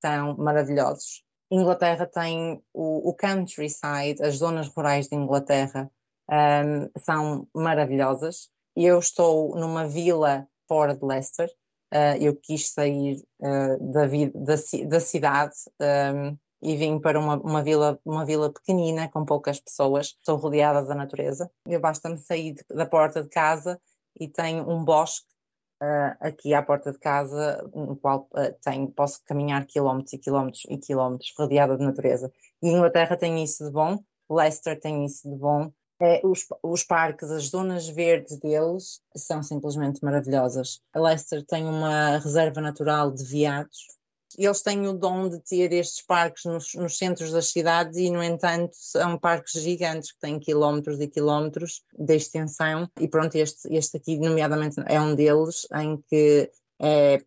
são 0.00 0.36
maravilhosos. 0.36 1.24
Inglaterra 1.50 2.06
tem 2.06 2.62
o, 2.72 3.10
o 3.10 3.14
countryside, 3.14 4.22
as 4.22 4.36
zonas 4.36 4.68
rurais 4.68 5.08
de 5.08 5.16
Inglaterra 5.16 5.90
um, 6.30 7.00
são 7.00 7.48
maravilhosas. 7.54 8.48
Eu 8.76 8.98
estou 9.00 9.56
numa 9.56 9.86
vila 9.86 10.46
fora 10.68 10.94
de 10.94 11.04
Leicester. 11.04 11.50
Uh, 11.92 12.14
eu 12.20 12.36
quis 12.36 12.70
sair 12.70 13.20
uh, 13.40 13.92
da, 13.92 14.06
da, 14.06 14.54
da, 14.86 15.00
cidade 15.00 15.56
um, 15.80 16.38
e 16.62 16.76
vim 16.76 17.00
para 17.00 17.18
uma, 17.18 17.36
uma, 17.36 17.64
vila, 17.64 17.98
uma 18.04 18.24
vila 18.24 18.52
pequenina, 18.52 19.08
com 19.08 19.24
poucas 19.24 19.58
pessoas, 19.58 20.14
estou 20.18 20.36
rodeada 20.36 20.84
da 20.84 20.94
natureza. 20.94 21.50
Eu 21.66 21.80
basta-me 21.80 22.16
sair 22.16 22.52
de, 22.52 22.64
da 22.70 22.86
porta 22.86 23.24
de 23.24 23.28
casa 23.28 23.80
e 24.20 24.28
tenho 24.28 24.70
um 24.70 24.84
bosque 24.84 25.26
uh, 25.82 26.16
aqui 26.20 26.54
à 26.54 26.62
porta 26.62 26.92
de 26.92 26.98
casa, 26.98 27.68
no 27.74 27.96
qual 27.96 28.28
uh, 28.32 28.54
tenho, 28.62 28.90
posso 28.90 29.22
caminhar 29.24 29.66
quilómetros 29.66 30.12
e 30.12 30.18
quilómetros 30.18 30.64
e 30.68 30.78
quilómetros 30.78 31.32
rodeada 31.38 31.76
de 31.76 31.84
natureza. 31.84 32.32
E 32.62 32.68
Inglaterra 32.68 33.16
tem 33.16 33.42
isso 33.42 33.64
de 33.64 33.70
bom, 33.70 33.98
Leicester 34.30 34.78
tem 34.78 35.04
isso 35.04 35.28
de 35.28 35.36
bom. 35.36 35.72
É, 36.02 36.20
os, 36.24 36.46
os, 36.62 36.82
parques, 36.82 37.30
as 37.30 37.48
zonas 37.48 37.86
verdes 37.86 38.38
deles 38.38 39.02
são 39.14 39.42
simplesmente 39.42 40.02
maravilhosas. 40.02 40.80
A 40.94 41.00
Leicester 41.00 41.44
tem 41.44 41.66
uma 41.66 42.16
reserva 42.16 42.60
natural 42.60 43.10
de 43.10 43.22
veados, 43.22 43.99
eles 44.38 44.62
têm 44.62 44.86
o 44.86 44.92
dom 44.92 45.28
de 45.28 45.40
ter 45.40 45.72
estes 45.72 46.04
parques 46.04 46.44
nos, 46.44 46.74
nos, 46.74 46.96
centros 46.96 47.32
das 47.32 47.50
cidades 47.50 47.98
e, 47.98 48.10
no 48.10 48.22
entanto, 48.22 48.72
são 48.74 49.18
parques 49.18 49.60
gigantes 49.60 50.12
que 50.12 50.20
têm 50.20 50.38
quilómetros 50.38 51.00
e 51.00 51.08
quilómetros 51.08 51.82
de 51.98 52.14
extensão. 52.14 52.88
E 52.98 53.08
pronto, 53.08 53.34
este, 53.34 53.72
este 53.74 53.96
aqui, 53.96 54.18
nomeadamente, 54.18 54.76
é 54.86 55.00
um 55.00 55.14
deles, 55.14 55.66
em 55.74 56.00
que 56.08 56.50
é 56.80 57.22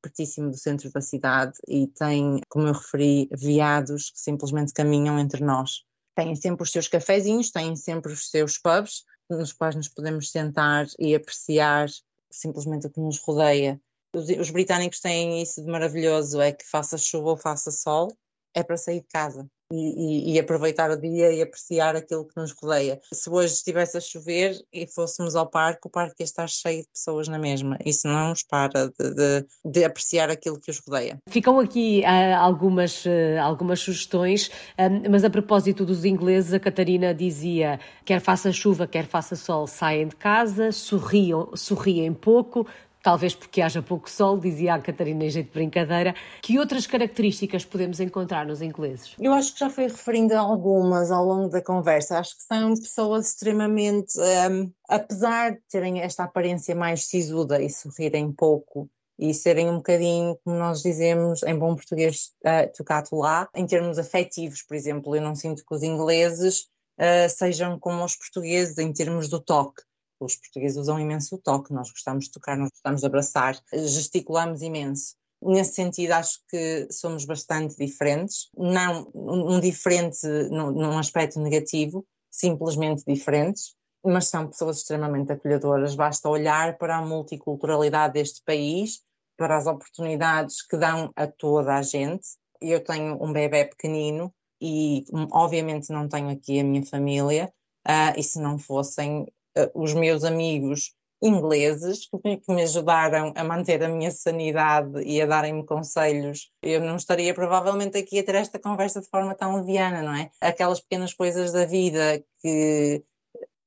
pertíssimo 0.00 0.50
do 0.50 0.56
centro 0.56 0.90
da 0.92 1.00
cidade 1.00 1.58
e 1.66 1.86
tem, 1.88 2.40
como 2.48 2.68
eu 2.68 2.72
referi, 2.72 3.28
veados 3.32 4.10
que 4.10 4.20
simplesmente 4.20 4.72
caminham 4.72 5.18
entre 5.18 5.44
nós. 5.44 5.82
Têm 6.14 6.34
sempre 6.36 6.62
os 6.62 6.70
seus 6.70 6.88
cafezinhos, 6.88 7.50
têm 7.50 7.76
sempre 7.76 8.12
os 8.12 8.30
seus 8.30 8.58
pubs, 8.58 9.04
nos 9.28 9.52
quais 9.52 9.74
nos 9.74 9.88
podemos 9.88 10.30
sentar 10.30 10.86
e 10.98 11.14
apreciar 11.14 11.88
simplesmente 12.30 12.86
o 12.86 12.90
que 12.90 13.00
nos 13.00 13.18
rodeia 13.18 13.80
os, 14.14 14.28
os 14.28 14.50
britânicos 14.50 15.00
têm 15.00 15.42
isso 15.42 15.62
de 15.62 15.70
maravilhoso, 15.70 16.40
é 16.40 16.52
que 16.52 16.64
faça 16.64 16.96
chuva 16.96 17.30
ou 17.30 17.36
faça 17.36 17.70
sol, 17.70 18.08
é 18.54 18.62
para 18.62 18.76
sair 18.76 19.00
de 19.00 19.08
casa. 19.08 19.46
E, 19.70 20.30
e, 20.30 20.32
e, 20.32 20.38
aproveitar 20.38 20.90
o 20.90 20.98
dia 20.98 21.30
e 21.30 21.42
apreciar 21.42 21.94
aquilo 21.94 22.24
que 22.24 22.40
nos 22.40 22.52
rodeia. 22.52 22.98
Se 23.12 23.28
hoje 23.28 23.52
estivesse 23.52 23.98
a 23.98 24.00
chover 24.00 24.58
e 24.72 24.86
fôssemos 24.86 25.36
ao 25.36 25.46
parque, 25.46 25.80
o 25.84 25.90
parque 25.90 26.22
ia 26.22 26.24
estar 26.24 26.48
cheio 26.48 26.80
de 26.80 26.88
pessoas 26.88 27.28
na 27.28 27.38
mesma. 27.38 27.76
Isso 27.84 28.08
não 28.08 28.30
nos 28.30 28.42
para 28.42 28.86
de, 28.86 29.14
de, 29.14 29.46
de 29.66 29.84
apreciar 29.84 30.30
aquilo 30.30 30.58
que 30.58 30.70
os 30.70 30.78
rodeia. 30.78 31.18
Ficam 31.28 31.60
aqui 31.60 32.00
uh, 32.00 32.36
algumas, 32.38 33.04
uh, 33.04 33.42
algumas 33.42 33.80
sugestões, 33.80 34.50
um, 34.78 35.10
mas 35.10 35.22
a 35.22 35.28
propósito 35.28 35.84
dos 35.84 36.02
ingleses, 36.02 36.54
a 36.54 36.58
Catarina 36.58 37.12
dizia: 37.12 37.78
quer 38.06 38.22
faça 38.22 38.50
chuva, 38.50 38.86
quer 38.86 39.04
faça 39.04 39.36
sol, 39.36 39.66
saem 39.66 40.08
de 40.08 40.16
casa, 40.16 40.72
sorriam, 40.72 41.54
sorriem 41.54 42.14
pouco, 42.14 42.66
talvez 43.02 43.34
porque 43.34 43.60
haja 43.60 43.82
pouco 43.82 44.08
sol, 44.10 44.38
dizia 44.38 44.74
a 44.74 44.80
Catarina 44.80 45.24
em 45.24 45.30
jeito 45.30 45.48
de 45.48 45.52
brincadeira. 45.52 46.14
Que 46.42 46.58
outras 46.58 46.86
características 46.86 47.64
podemos 47.64 48.00
encontrar 48.00 48.46
nos 48.46 48.62
ingleses? 48.62 49.14
Eu 49.18 49.32
acho 49.32 49.52
que 49.52 49.60
já 49.60 49.70
fui 49.70 49.84
referindo 49.84 50.34
algumas 50.34 51.10
ao 51.10 51.24
longo 51.24 51.48
da 51.48 51.62
conversa. 51.62 52.18
Acho 52.18 52.36
que 52.36 52.42
são 52.42 52.74
pessoas 52.74 53.28
extremamente, 53.28 54.18
um, 54.18 54.72
apesar 54.88 55.52
de 55.52 55.60
terem 55.70 56.00
esta 56.00 56.24
aparência 56.24 56.74
mais 56.74 57.04
sisuda 57.04 57.62
e 57.62 57.70
sorrirem 57.70 58.32
pouco, 58.32 58.90
e 59.18 59.34
serem 59.34 59.68
um 59.68 59.78
bocadinho, 59.78 60.38
como 60.44 60.56
nós 60.56 60.80
dizemos 60.80 61.42
em 61.42 61.58
bom 61.58 61.74
português, 61.74 62.30
uh, 62.44 62.70
tocato 62.76 63.16
lá, 63.16 63.48
em 63.54 63.66
termos 63.66 63.98
afetivos, 63.98 64.62
por 64.62 64.76
exemplo. 64.76 65.16
Eu 65.16 65.22
não 65.22 65.34
sinto 65.34 65.64
que 65.66 65.74
os 65.74 65.82
ingleses 65.82 66.68
uh, 66.98 67.28
sejam 67.28 67.78
como 67.80 68.04
os 68.04 68.14
portugueses 68.14 68.78
em 68.78 68.92
termos 68.92 69.28
do 69.28 69.40
toque 69.40 69.82
os 70.20 70.36
portugueses 70.36 70.76
usam 70.76 70.98
imenso 70.98 71.36
o 71.36 71.38
toque, 71.38 71.72
nós 71.72 71.90
gostamos 71.90 72.24
de 72.24 72.32
tocar, 72.32 72.56
nós 72.56 72.70
gostamos 72.70 73.00
de 73.00 73.06
abraçar, 73.06 73.58
gesticulamos 73.72 74.62
imenso. 74.62 75.14
Nesse 75.40 75.74
sentido, 75.74 76.12
acho 76.12 76.40
que 76.48 76.88
somos 76.90 77.24
bastante 77.24 77.76
diferentes, 77.76 78.48
não 78.56 79.08
um 79.14 79.60
diferente 79.60 80.26
num, 80.50 80.98
aspecto 80.98 81.40
negativo, 81.40 82.04
simplesmente 82.30 83.04
diferentes, 83.06 83.74
mas 84.04 84.26
são 84.26 84.48
pessoas 84.48 84.78
extremamente 84.78 85.32
acolhedoras. 85.32 85.94
Basta 85.94 86.28
olhar 86.28 86.76
para 86.76 86.96
a 86.96 87.06
multiculturalidade 87.06 88.14
deste 88.14 88.42
país, 88.44 89.00
para 89.36 89.56
as 89.56 89.66
oportunidades 89.66 90.66
que 90.66 90.76
dão 90.76 91.12
a 91.14 91.26
toda 91.28 91.76
a 91.76 91.82
gente. 91.82 92.26
Eu 92.60 92.82
tenho 92.82 93.22
um 93.22 93.32
bebê 93.32 93.64
pequenino 93.64 94.34
e, 94.60 95.04
obviamente, 95.30 95.92
não 95.92 96.08
tenho 96.08 96.30
aqui 96.30 96.58
a 96.58 96.64
minha 96.64 96.84
família, 96.84 97.52
uh, 97.86 98.18
e 98.18 98.22
se 98.24 98.40
não 98.40 98.58
fossem 98.58 99.26
os 99.74 99.94
meus 99.94 100.24
amigos 100.24 100.92
ingleses 101.20 102.08
que 102.22 102.52
me 102.52 102.62
ajudaram 102.62 103.32
a 103.36 103.42
manter 103.42 103.82
a 103.82 103.88
minha 103.88 104.10
sanidade 104.10 105.02
e 105.02 105.20
a 105.20 105.26
darem-me 105.26 105.64
conselhos, 105.66 106.50
eu 106.62 106.80
não 106.80 106.96
estaria 106.96 107.34
provavelmente 107.34 107.98
aqui 107.98 108.20
a 108.20 108.24
ter 108.24 108.36
esta 108.36 108.58
conversa 108.58 109.00
de 109.00 109.08
forma 109.08 109.34
tão 109.34 109.56
leviana, 109.56 110.02
não 110.02 110.14
é? 110.14 110.30
Aquelas 110.40 110.80
pequenas 110.80 111.12
coisas 111.12 111.52
da 111.52 111.64
vida 111.64 112.22
que 112.40 113.02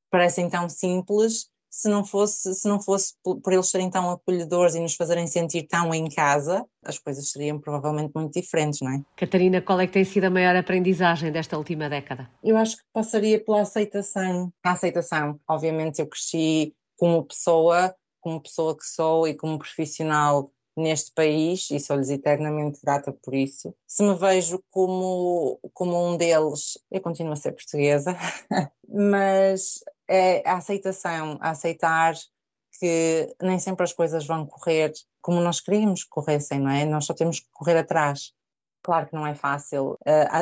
parecem 0.10 0.49
tão 0.49 0.69
simples, 0.69 1.49
se 1.71 1.88
não 1.88 2.03
fosse, 2.03 2.53
se 2.53 2.67
não 2.67 2.81
fosse 2.81 3.13
por 3.23 3.53
eles 3.53 3.69
serem 3.69 3.89
tão 3.89 4.12
acolhedores 4.12 4.75
e 4.75 4.79
nos 4.81 4.93
fazerem 4.93 5.25
sentir 5.25 5.63
tão 5.63 5.93
em 5.93 6.10
casa, 6.10 6.65
as 6.84 6.99
coisas 6.99 7.31
seriam 7.31 7.57
provavelmente 7.60 8.12
muito 8.13 8.34
diferentes, 8.34 8.81
não 8.81 8.91
é? 8.91 9.01
Catarina, 9.15 9.62
qual 9.62 9.79
é 9.79 9.88
que 9.88 9.93
tem 9.93 10.03
sido 10.03 10.25
a 10.25 10.29
maior 10.29 10.55
aprendizagem 10.55 11.31
desta 11.31 11.57
última 11.57 11.89
década? 11.89 12.29
Eu 12.43 12.57
acho 12.57 12.75
que 12.75 12.84
passaria 12.91 13.43
pela 13.43 13.62
aceitação. 13.62 14.51
A 14.62 14.71
aceitação. 14.73 15.39
Obviamente 15.47 16.01
eu 16.01 16.07
cresci 16.07 16.75
como 16.97 17.23
pessoa, 17.23 17.95
como 18.19 18.41
pessoa 18.41 18.77
que 18.77 18.86
sou 18.86 19.25
e 19.25 19.34
como 19.34 19.57
profissional 19.57 20.51
neste 20.75 21.12
país 21.13 21.69
e 21.71 21.79
sou-lhes 21.79 22.10
eternamente 22.10 22.79
grata 22.84 23.12
por 23.12 23.34
isso. 23.34 23.73
Se 23.88 24.03
me 24.03 24.15
vejo 24.15 24.62
como, 24.69 25.60
como 25.73 26.10
um 26.10 26.17
deles, 26.17 26.77
eu 26.91 27.01
continuo 27.01 27.34
a 27.34 27.36
ser 27.36 27.53
portuguesa, 27.53 28.15
mas 28.88 29.79
é 30.12 30.43
a 30.45 30.58
aceitação, 30.58 31.38
a 31.39 31.52
aceitar 31.52 32.15
que 32.80 33.36
nem 33.41 33.60
sempre 33.60 33.84
as 33.84 33.93
coisas 33.93 34.26
vão 34.26 34.45
correr 34.45 34.91
como 35.21 35.39
nós 35.39 35.62
queríamos 35.62 36.04
que 36.04 36.10
corressem, 36.10 36.60
não 36.60 36.71
é? 36.71 36.84
Nós 36.86 37.06
só 37.06 37.13
temos 37.13 37.39
que 37.39 37.47
correr 37.54 37.78
atrás. 37.78 38.34
Claro 38.84 39.06
que 39.08 39.13
não 39.13 39.28
é 39.28 39.36
fácil. 39.36 39.95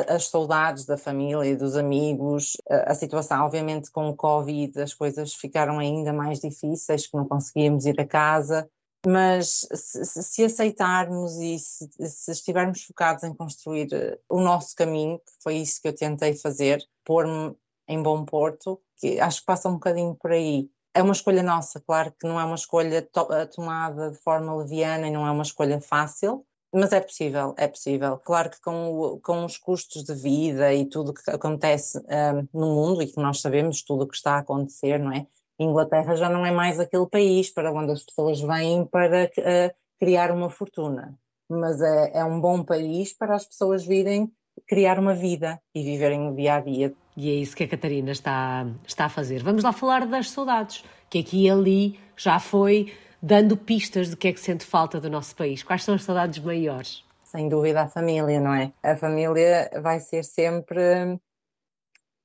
As 0.08 0.28
saudades 0.28 0.86
da 0.86 0.96
família 0.96 1.54
dos 1.54 1.76
amigos, 1.76 2.56
a 2.70 2.94
situação, 2.94 3.44
obviamente, 3.44 3.90
com 3.90 4.08
o 4.08 4.16
Covid, 4.16 4.80
as 4.80 4.94
coisas 4.94 5.34
ficaram 5.34 5.78
ainda 5.78 6.12
mais 6.12 6.40
difíceis, 6.40 7.06
que 7.06 7.16
não 7.16 7.28
conseguíamos 7.28 7.84
ir 7.84 8.00
a 8.00 8.06
casa. 8.06 8.68
Mas 9.06 9.66
se, 9.72 10.44
aceitarmos 10.44 11.36
e 11.38 11.58
se, 11.58 11.88
se, 12.08 12.32
estivermos 12.32 12.84
focados 12.84 13.24
em 13.24 13.34
construir 13.34 13.88
eh, 13.92 14.18
o 14.28 14.40
nosso 14.40 14.74
caminho, 14.74 15.18
que 15.18 15.32
foi 15.42 15.56
isso 15.56 15.80
que 15.80 15.88
eu 15.88 15.94
tentei 15.94 16.34
fazer, 16.34 16.82
pôr-me 17.02 17.56
em 17.90 18.00
bom 18.02 18.24
porto, 18.24 18.80
que 18.96 19.20
acho 19.20 19.40
que 19.40 19.46
passa 19.46 19.68
um 19.68 19.74
bocadinho 19.74 20.14
por 20.14 20.30
aí. 20.30 20.70
É 20.94 21.02
uma 21.02 21.12
escolha 21.12 21.42
nossa, 21.42 21.80
claro 21.80 22.12
que 22.18 22.26
não 22.26 22.40
é 22.40 22.44
uma 22.44 22.54
escolha 22.54 23.02
to 23.02 23.26
tomada 23.54 24.10
de 24.10 24.18
forma 24.18 24.54
leviana 24.56 25.08
e 25.08 25.10
não 25.10 25.26
é 25.26 25.30
uma 25.30 25.42
escolha 25.42 25.80
fácil, 25.80 26.44
Mas 26.72 26.92
é 26.92 27.00
possível, 27.00 27.54
é 27.58 27.66
possível. 27.66 28.18
Claro 28.18 28.50
que 28.50 28.60
com, 28.60 28.92
o, 28.92 29.20
com 29.20 29.44
os 29.44 29.58
custos 29.58 30.04
de 30.04 30.14
vida 30.14 30.72
e 30.72 30.86
tudo 30.86 31.12
que 31.12 31.28
acontece 31.30 31.98
um, 31.98 32.48
no 32.52 32.74
mundo 32.74 33.02
e 33.02 33.08
que 33.08 33.20
nós 33.20 33.40
sabemos 33.40 33.82
tudo 33.82 34.04
o 34.04 34.08
que 34.08 34.16
está 34.16 34.34
a 34.34 34.38
acontecer, 34.38 34.98
não 34.98 35.12
é? 35.12 35.26
Inglaterra 35.58 36.16
já 36.16 36.28
não 36.28 36.46
é 36.46 36.50
mais 36.50 36.78
aquele 36.80 37.06
país 37.06 37.50
para 37.50 37.72
onde 37.72 37.92
as 37.92 38.02
pessoas 38.02 38.40
vêm 38.40 38.86
para 38.86 39.24
uh, 39.24 39.74
criar 39.98 40.30
uma 40.30 40.48
fortuna, 40.48 41.18
mas 41.48 41.80
é, 41.82 42.18
é 42.20 42.24
um 42.24 42.40
bom 42.40 42.64
país 42.64 43.12
para 43.12 43.34
as 43.34 43.44
pessoas 43.44 43.84
virem 43.84 44.32
criar 44.66 44.98
uma 44.98 45.14
vida 45.14 45.60
e 45.74 45.82
viverem 45.82 46.28
o 46.28 46.34
dia 46.34 46.54
a 46.54 46.60
dia. 46.60 46.94
E 47.20 47.28
é 47.28 47.34
isso 47.34 47.54
que 47.54 47.64
a 47.64 47.68
Catarina 47.68 48.12
está, 48.12 48.66
está 48.86 49.04
a 49.04 49.08
fazer. 49.10 49.42
Vamos 49.42 49.62
lá 49.62 49.74
falar 49.74 50.06
das 50.06 50.30
saudades, 50.30 50.82
que 51.10 51.18
aqui 51.18 51.44
e 51.44 51.50
ali 51.50 52.00
já 52.16 52.40
foi 52.40 52.94
dando 53.20 53.58
pistas 53.58 54.08
do 54.08 54.16
que 54.16 54.28
é 54.28 54.32
que 54.32 54.40
sente 54.40 54.64
falta 54.64 54.98
do 54.98 55.10
nosso 55.10 55.36
país. 55.36 55.62
Quais 55.62 55.84
são 55.84 55.94
as 55.94 56.02
saudades 56.02 56.42
maiores? 56.42 57.04
Sem 57.22 57.46
dúvida 57.46 57.82
a 57.82 57.88
família, 57.88 58.40
não 58.40 58.54
é? 58.54 58.72
A 58.82 58.96
família 58.96 59.70
vai 59.82 60.00
ser 60.00 60.24
sempre 60.24 60.80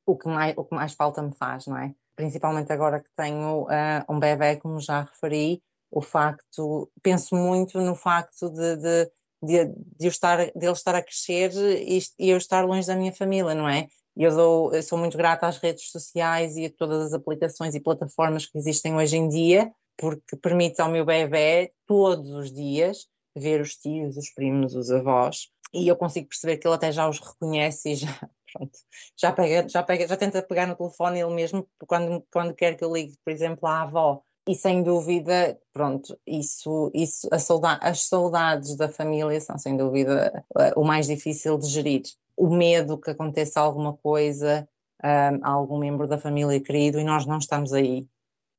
o 0.05 0.15
que 0.15 0.29
mais, 0.29 0.53
o 0.55 0.63
que 0.63 0.73
mais 0.73 0.93
falta 0.93 1.21
me 1.21 1.33
faz, 1.33 1.67
não 1.67 1.77
é? 1.77 1.93
Principalmente 2.15 2.71
agora 2.71 3.01
que 3.01 3.09
tenho 3.17 3.63
uh, 3.63 4.05
um 4.07 4.17
bebê, 4.17 4.55
como 4.55 4.79
já 4.79 5.01
referi, 5.01 5.61
o 5.91 6.01
facto, 6.01 6.89
penso 7.03 7.35
muito 7.35 7.81
no 7.81 7.95
facto 7.95 8.49
de, 8.49 8.77
de, 8.77 9.11
de, 9.43 9.65
de, 9.99 10.07
estar, 10.07 10.37
de 10.37 10.51
ele 10.55 10.71
estar 10.71 10.95
a 10.95 11.03
crescer 11.03 11.51
e, 11.53 11.99
e 12.17 12.29
eu 12.29 12.37
estar 12.37 12.63
longe 12.63 12.87
da 12.87 12.95
minha 12.95 13.11
família, 13.11 13.53
não 13.53 13.67
é? 13.67 13.89
Eu, 14.15 14.35
dou, 14.35 14.73
eu 14.73 14.81
sou 14.81 14.97
muito 14.97 15.17
grata 15.17 15.47
às 15.47 15.57
redes 15.57 15.91
sociais 15.91 16.55
e 16.55 16.65
a 16.65 16.71
todas 16.71 17.07
as 17.07 17.13
aplicações 17.13 17.75
e 17.75 17.79
plataformas 17.79 18.45
que 18.45 18.57
existem 18.57 18.95
hoje 18.95 19.17
em 19.17 19.27
dia, 19.27 19.71
porque 19.97 20.35
permite 20.37 20.81
ao 20.81 20.89
meu 20.89 21.05
bebê 21.05 21.71
todos 21.85 22.29
os 22.31 22.51
dias 22.51 23.07
ver 23.35 23.59
os 23.59 23.75
tios, 23.75 24.15
os 24.15 24.29
primos, 24.29 24.75
os 24.75 24.89
avós, 24.89 25.49
e 25.73 25.89
eu 25.89 25.95
consigo 25.97 26.29
perceber 26.29 26.57
que 26.57 26.65
ele 26.65 26.75
até 26.75 26.91
já 26.91 27.07
os 27.09 27.19
reconhece 27.19 27.91
e 27.91 27.95
já, 27.95 28.07
pronto, 28.53 28.79
já 29.17 29.31
pega, 29.33 29.67
já 29.67 29.83
pega, 29.83 30.07
já 30.07 30.15
tenta 30.15 30.41
pegar 30.41 30.67
no 30.67 30.75
telefone 30.75 31.19
ele 31.19 31.33
mesmo 31.33 31.67
quando, 31.85 32.25
quando 32.31 32.55
quer 32.55 32.75
que 32.75 32.83
eu 32.83 32.93
ligue, 32.93 33.17
por 33.23 33.31
exemplo, 33.31 33.67
à 33.67 33.81
avó. 33.81 34.21
E 34.47 34.53
sem 34.53 34.83
dúvida, 34.83 35.59
pronto, 35.73 36.17
isso, 36.25 36.91
isso 36.93 37.27
as 37.31 38.03
saudades 38.03 38.75
da 38.77 38.87
família 38.87 39.41
são 39.41 39.57
sem 39.57 39.75
dúvida 39.75 40.45
eh, 40.59 40.73
o 40.75 40.83
mais 40.83 41.07
difícil 41.07 41.57
de 41.57 41.67
gerir. 41.67 42.03
O 42.37 42.49
medo 42.49 42.97
que 42.97 43.11
aconteça 43.11 43.59
alguma 43.59 43.95
coisa 43.97 44.67
um, 45.03 45.45
a 45.45 45.49
algum 45.49 45.77
membro 45.77 46.07
da 46.07 46.17
família 46.17 46.59
querido 46.61 46.99
e 46.99 47.03
nós 47.03 47.25
não 47.25 47.37
estamos 47.37 47.73
aí. 47.73 48.07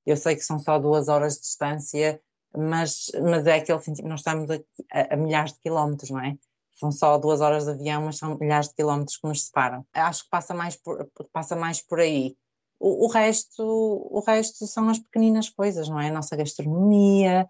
Eu 0.05 0.17
sei 0.17 0.37
que 0.37 0.43
são 0.43 0.59
só 0.59 0.79
duas 0.79 1.09
horas 1.09 1.35
de 1.35 1.41
distância, 1.41 2.21
mas, 2.57 3.11
mas 3.23 3.47
é 3.47 3.57
aquele 3.57 3.81
sentido, 3.81 4.09
nós 4.09 4.21
estamos 4.21 4.51
a, 4.51 4.55
a, 4.93 5.15
a, 5.15 5.17
milhares 5.17 5.53
de 5.53 5.61
quilómetros, 5.61 6.11
não 6.11 6.21
é? 6.21 6.37
São 6.75 6.93
só 6.93 7.19
duas 7.19 7.41
horas 7.41 7.65
de 7.65 7.71
avião, 7.71 8.03
mas 8.03 8.19
são 8.19 8.37
milhares 8.39 8.69
de 8.69 8.75
quilómetros 8.75 9.17
que 9.17 9.27
nos 9.27 9.47
separam. 9.47 9.85
Acho 9.93 10.25
que 10.25 10.31
passa 10.31 10.55
mais 10.55 10.77
por, 10.77 11.11
passa 11.33 11.57
mais 11.57 11.81
por 11.81 12.01
aí. 12.01 12.37
O, 12.79 13.07
o 13.07 13.09
resto, 13.09 13.63
o 13.65 14.21
resto 14.21 14.67
são 14.67 14.89
as 14.89 14.99
pequeninas 14.99 15.49
coisas, 15.49 15.89
não 15.89 15.99
é? 15.99 16.09
A 16.09 16.13
nossa 16.13 16.37
gastronomia, 16.37 17.49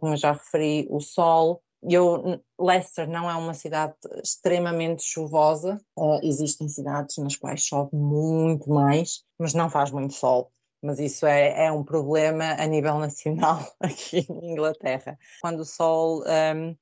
como 0.00 0.14
eu 0.14 0.16
já 0.16 0.32
referi, 0.32 0.86
o 0.90 1.00
sol. 1.00 1.62
Eu, 1.88 2.40
Leicester 2.58 3.08
não 3.08 3.30
é 3.30 3.34
uma 3.34 3.54
cidade 3.54 3.94
extremamente 4.22 5.02
chuvosa, 5.04 5.80
uh, 5.96 6.18
existem 6.22 6.68
cidades 6.68 7.16
nas 7.18 7.36
quais 7.36 7.60
chove 7.60 7.94
muito 7.94 8.68
mais, 8.70 9.22
mas 9.38 9.54
não 9.54 9.70
faz 9.70 9.90
muito 9.90 10.14
sol 10.14 10.50
mas 10.82 11.00
isso 11.00 11.26
é, 11.26 11.66
é 11.66 11.72
um 11.72 11.82
problema 11.82 12.52
a 12.52 12.66
nível 12.66 12.98
nacional 13.00 13.58
aqui 13.80 14.24
em 14.30 14.52
Inglaterra. 14.52 15.18
Quando 15.40 15.60
o 15.60 15.64
sol 15.64 16.22
um, 16.22 16.76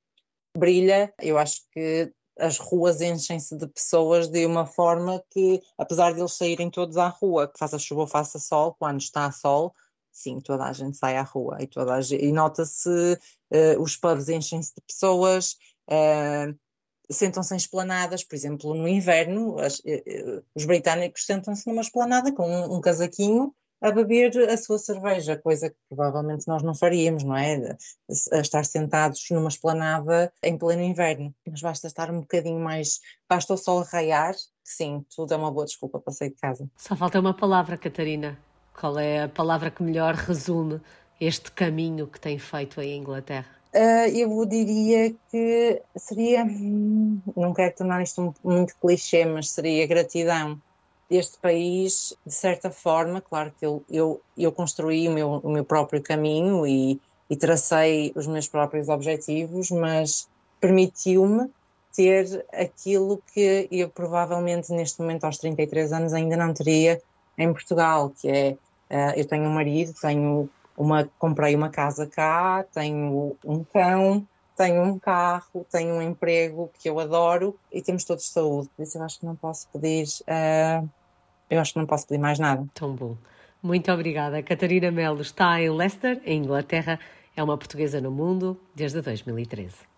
brilha, 0.57 1.13
eu 1.21 1.39
acho 1.39 1.63
que 1.73 2.13
as 2.39 2.59
ruas 2.59 3.01
enchem-se 3.01 3.57
de 3.57 3.67
pessoas 3.69 4.29
de 4.29 4.45
uma 4.45 4.67
forma 4.67 5.23
que, 5.31 5.63
apesar 5.79 6.13
de 6.13 6.21
eles 6.21 6.33
saírem 6.33 6.69
todos 6.69 6.97
à 6.97 7.09
rua, 7.09 7.49
que 7.49 7.59
faça 7.59 7.79
chuva 7.79 8.03
ou 8.03 8.07
faça 8.07 8.39
sol, 8.39 8.75
quando 8.79 9.01
está 9.01 9.27
a 9.27 9.33
sol, 9.33 9.73
sim, 10.15 10.41
toda 10.41 10.65
a 10.65 10.73
gente 10.73 10.97
sai 10.97 11.17
à 11.17 11.23
rua 11.23 11.59
e, 11.61 11.67
toda 11.67 11.99
e 12.15 12.33
nota-se 12.33 12.89
uh, 12.89 13.83
os 13.83 13.97
pubs 13.97 14.29
enchem-se 14.29 14.73
de 14.75 14.81
pessoas, 14.87 15.57
uh, 15.91 16.57
sentam-se 17.11 17.53
em 17.53 17.57
esplanadas, 17.57 18.23
por 18.23 18.37
exemplo, 18.37 18.75
no 18.75 18.89
inverno, 18.89 19.59
as, 19.59 19.81
uh, 19.81 20.45
os 20.55 20.65
britânicos 20.65 21.27
sentam-se 21.27 21.67
numa 21.67 21.83
esplanada 21.83 22.33
com 22.33 22.49
um, 22.49 22.77
um 22.77 22.81
casaquinho 22.81 23.53
a 23.83 23.91
beber 23.91 24.49
a 24.49 24.57
sua 24.57 24.79
cerveja, 24.79 25.37
coisa 25.37 25.69
que 25.69 25.77
provavelmente 25.91 26.49
nós 26.49 26.63
não 26.63 26.75
faríamos, 26.75 27.23
não 27.23 27.37
é? 27.37 27.77
A 28.33 28.39
estar 28.39 28.65
sentados 28.65 29.23
numa 29.31 29.49
esplanada 29.49 30.33
em 30.43 30.57
pleno 30.57 30.81
inverno. 30.81 31.35
Mas 31.47 31.61
basta 31.61 31.87
estar 31.87 32.11
um 32.11 32.21
bocadinho 32.21 32.59
mais. 32.59 33.01
Basta 33.29 33.53
o 33.53 33.59
sol 33.59 33.83
raiar, 33.83 34.35
sim, 34.63 35.05
tudo 35.15 35.35
é 35.35 35.37
uma 35.37 35.51
boa 35.51 35.67
desculpa 35.67 36.01
para 36.01 36.15
sair 36.15 36.31
de 36.31 36.37
casa. 36.37 36.67
Só 36.79 36.97
falta 36.97 37.21
uma 37.21 37.37
palavra, 37.37 37.77
Catarina. 37.77 38.39
Qual 38.85 38.99
é 38.99 39.23
a 39.23 39.29
palavra 39.31 39.71
que 39.71 39.83
melhor 39.83 40.13
resume 40.15 40.79
este 41.19 41.51
caminho 41.51 42.07
que 42.07 42.21
tem 42.21 42.39
feito 42.39 42.83
em 42.83 42.99
Inglaterra? 42.99 43.49
Uh, 43.75 44.15
eu 44.15 44.45
diria 44.45 45.11
que 45.31 45.81
seria, 45.97 46.45
não 47.35 47.55
quero 47.55 47.75
tornar 47.77 48.03
isto 48.03 48.35
muito 48.45 48.75
clichê, 48.79 49.25
mas 49.25 49.49
seria 49.49 49.87
gratidão 49.87 50.61
este 51.09 51.39
país, 51.39 52.15
de 52.27 52.35
certa 52.35 52.71
forma, 52.71 53.23
claro 53.23 53.55
que 53.59 53.65
eu, 53.65 53.83
eu, 53.89 54.21
eu 54.37 54.53
construí 54.53 55.09
o 55.09 55.13
meu, 55.13 55.31
o 55.43 55.51
meu 55.51 55.65
próprio 55.65 56.03
caminho 56.03 56.67
e, 56.67 57.01
e 57.31 57.37
tracei 57.37 58.13
os 58.15 58.27
meus 58.27 58.49
próprios 58.49 58.91
objetivos, 58.91 59.71
mas 59.71 60.29
permitiu-me 60.61 61.49
ter 61.97 62.45
aquilo 62.53 63.23
que 63.33 63.67
eu 63.71 63.89
provavelmente 63.89 64.71
neste 64.75 65.01
momento 65.01 65.25
aos 65.25 65.39
33 65.39 65.91
anos 65.91 66.13
ainda 66.13 66.37
não 66.37 66.53
teria 66.53 67.01
em 67.39 67.51
Portugal, 67.51 68.13
que 68.21 68.29
é 68.29 68.57
eu 69.17 69.25
tenho 69.27 69.45
um 69.45 69.53
marido, 69.53 69.93
tenho 70.01 70.49
uma 70.77 71.09
comprei 71.19 71.55
uma 71.55 71.69
casa 71.69 72.07
cá, 72.07 72.65
tenho 72.73 73.37
um 73.45 73.65
cão, 73.65 74.27
tenho 74.57 74.83
um 74.83 74.99
carro, 74.99 75.67
tenho 75.71 75.95
um 75.95 76.03
emprego 76.03 76.71
que 76.79 76.89
eu 76.89 76.99
adoro 77.01 77.57
e 77.73 77.83
temos 77.83 78.05
todos 78.05 78.29
saúde. 78.29 78.69
Por 78.77 78.83
isso 78.83 78.99
eu 78.99 79.03
acho 79.03 79.21
que 79.21 79.27
não 79.27 79.37
posso 79.37 79.69
pedir, 79.73 80.07
uh, 80.23 80.89
eu 81.51 81.61
acho 81.61 81.73
que 81.73 81.79
não 81.79 81.87
posso 81.87 82.07
pedir 82.07 82.21
mais 82.21 82.39
nada. 82.39 82.67
Tão 82.75 82.95
bom. 82.95 83.17
Muito 83.63 83.91
obrigada. 83.91 84.43
Catarina 84.43 84.91
Melo 84.91 85.23
está 85.23 85.61
em 85.61 85.71
Leicester, 85.71 86.21
em 86.25 86.43
Inglaterra. 86.43 86.99
É 87.37 87.43
uma 87.43 87.57
portuguesa 87.57 88.01
no 88.01 88.11
mundo 88.11 88.61
desde 88.75 89.01
2013. 89.01 89.94